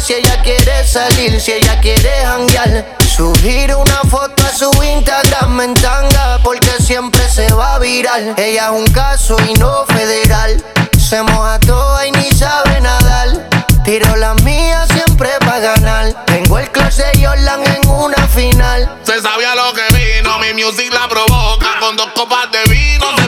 [0.06, 2.96] Si ella quiere salir, si ella quiere janguear.
[3.10, 8.36] Subir una foto a su Instagram en tanga porque siempre se va a viral.
[8.38, 10.64] Ella es un caso y no federal.
[11.00, 13.50] Se moja toda y ni sabe nadar.
[13.84, 16.24] Tiro la mía siempre pa' ganar.
[16.26, 19.00] Tengo el closet Jordan en una final.
[19.02, 21.80] Se sabía lo que vino, mi music la provoca.
[21.80, 23.28] Con dos copas de vino se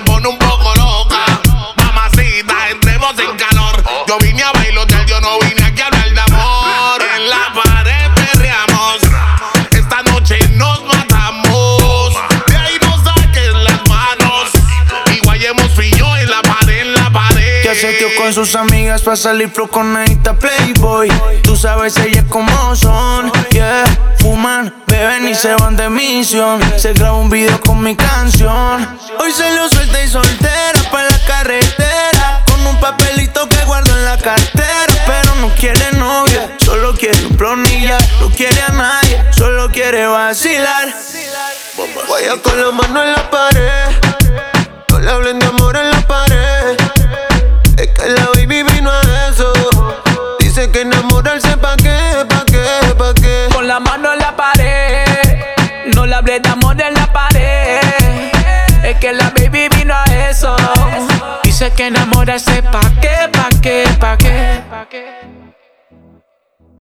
[18.15, 21.09] con sus amigas para salir flow con esta Playboy.
[21.41, 23.83] Tú sabes ellas como son, yeah.
[24.19, 26.59] Fuman, beben y se van de misión.
[26.77, 28.87] Se graba un video con mi canción.
[29.19, 32.43] Hoy se lo suelta y soltera pa' la carretera.
[32.45, 34.93] Con un papelito que guardo en la cartera.
[35.07, 37.97] Pero no quiere novia, solo quiere un plonilla.
[38.19, 40.93] No quiere a nadie, solo quiere vacilar.
[42.09, 43.89] Vaya con la mano en la pared.
[44.89, 46.96] No le hablen de amor en la pared.
[47.97, 49.51] Que la baby vino a eso.
[50.39, 53.47] Dice que enamorarse pa' qué, pa' qué, pa' qué.
[53.53, 55.05] Con la mano en la pared.
[55.95, 57.81] No le hablé de en la pared.
[58.83, 60.55] Es que la baby vino a eso.
[61.43, 65.26] Dice que enamorarse pa' qué, pa' qué, pa' qué.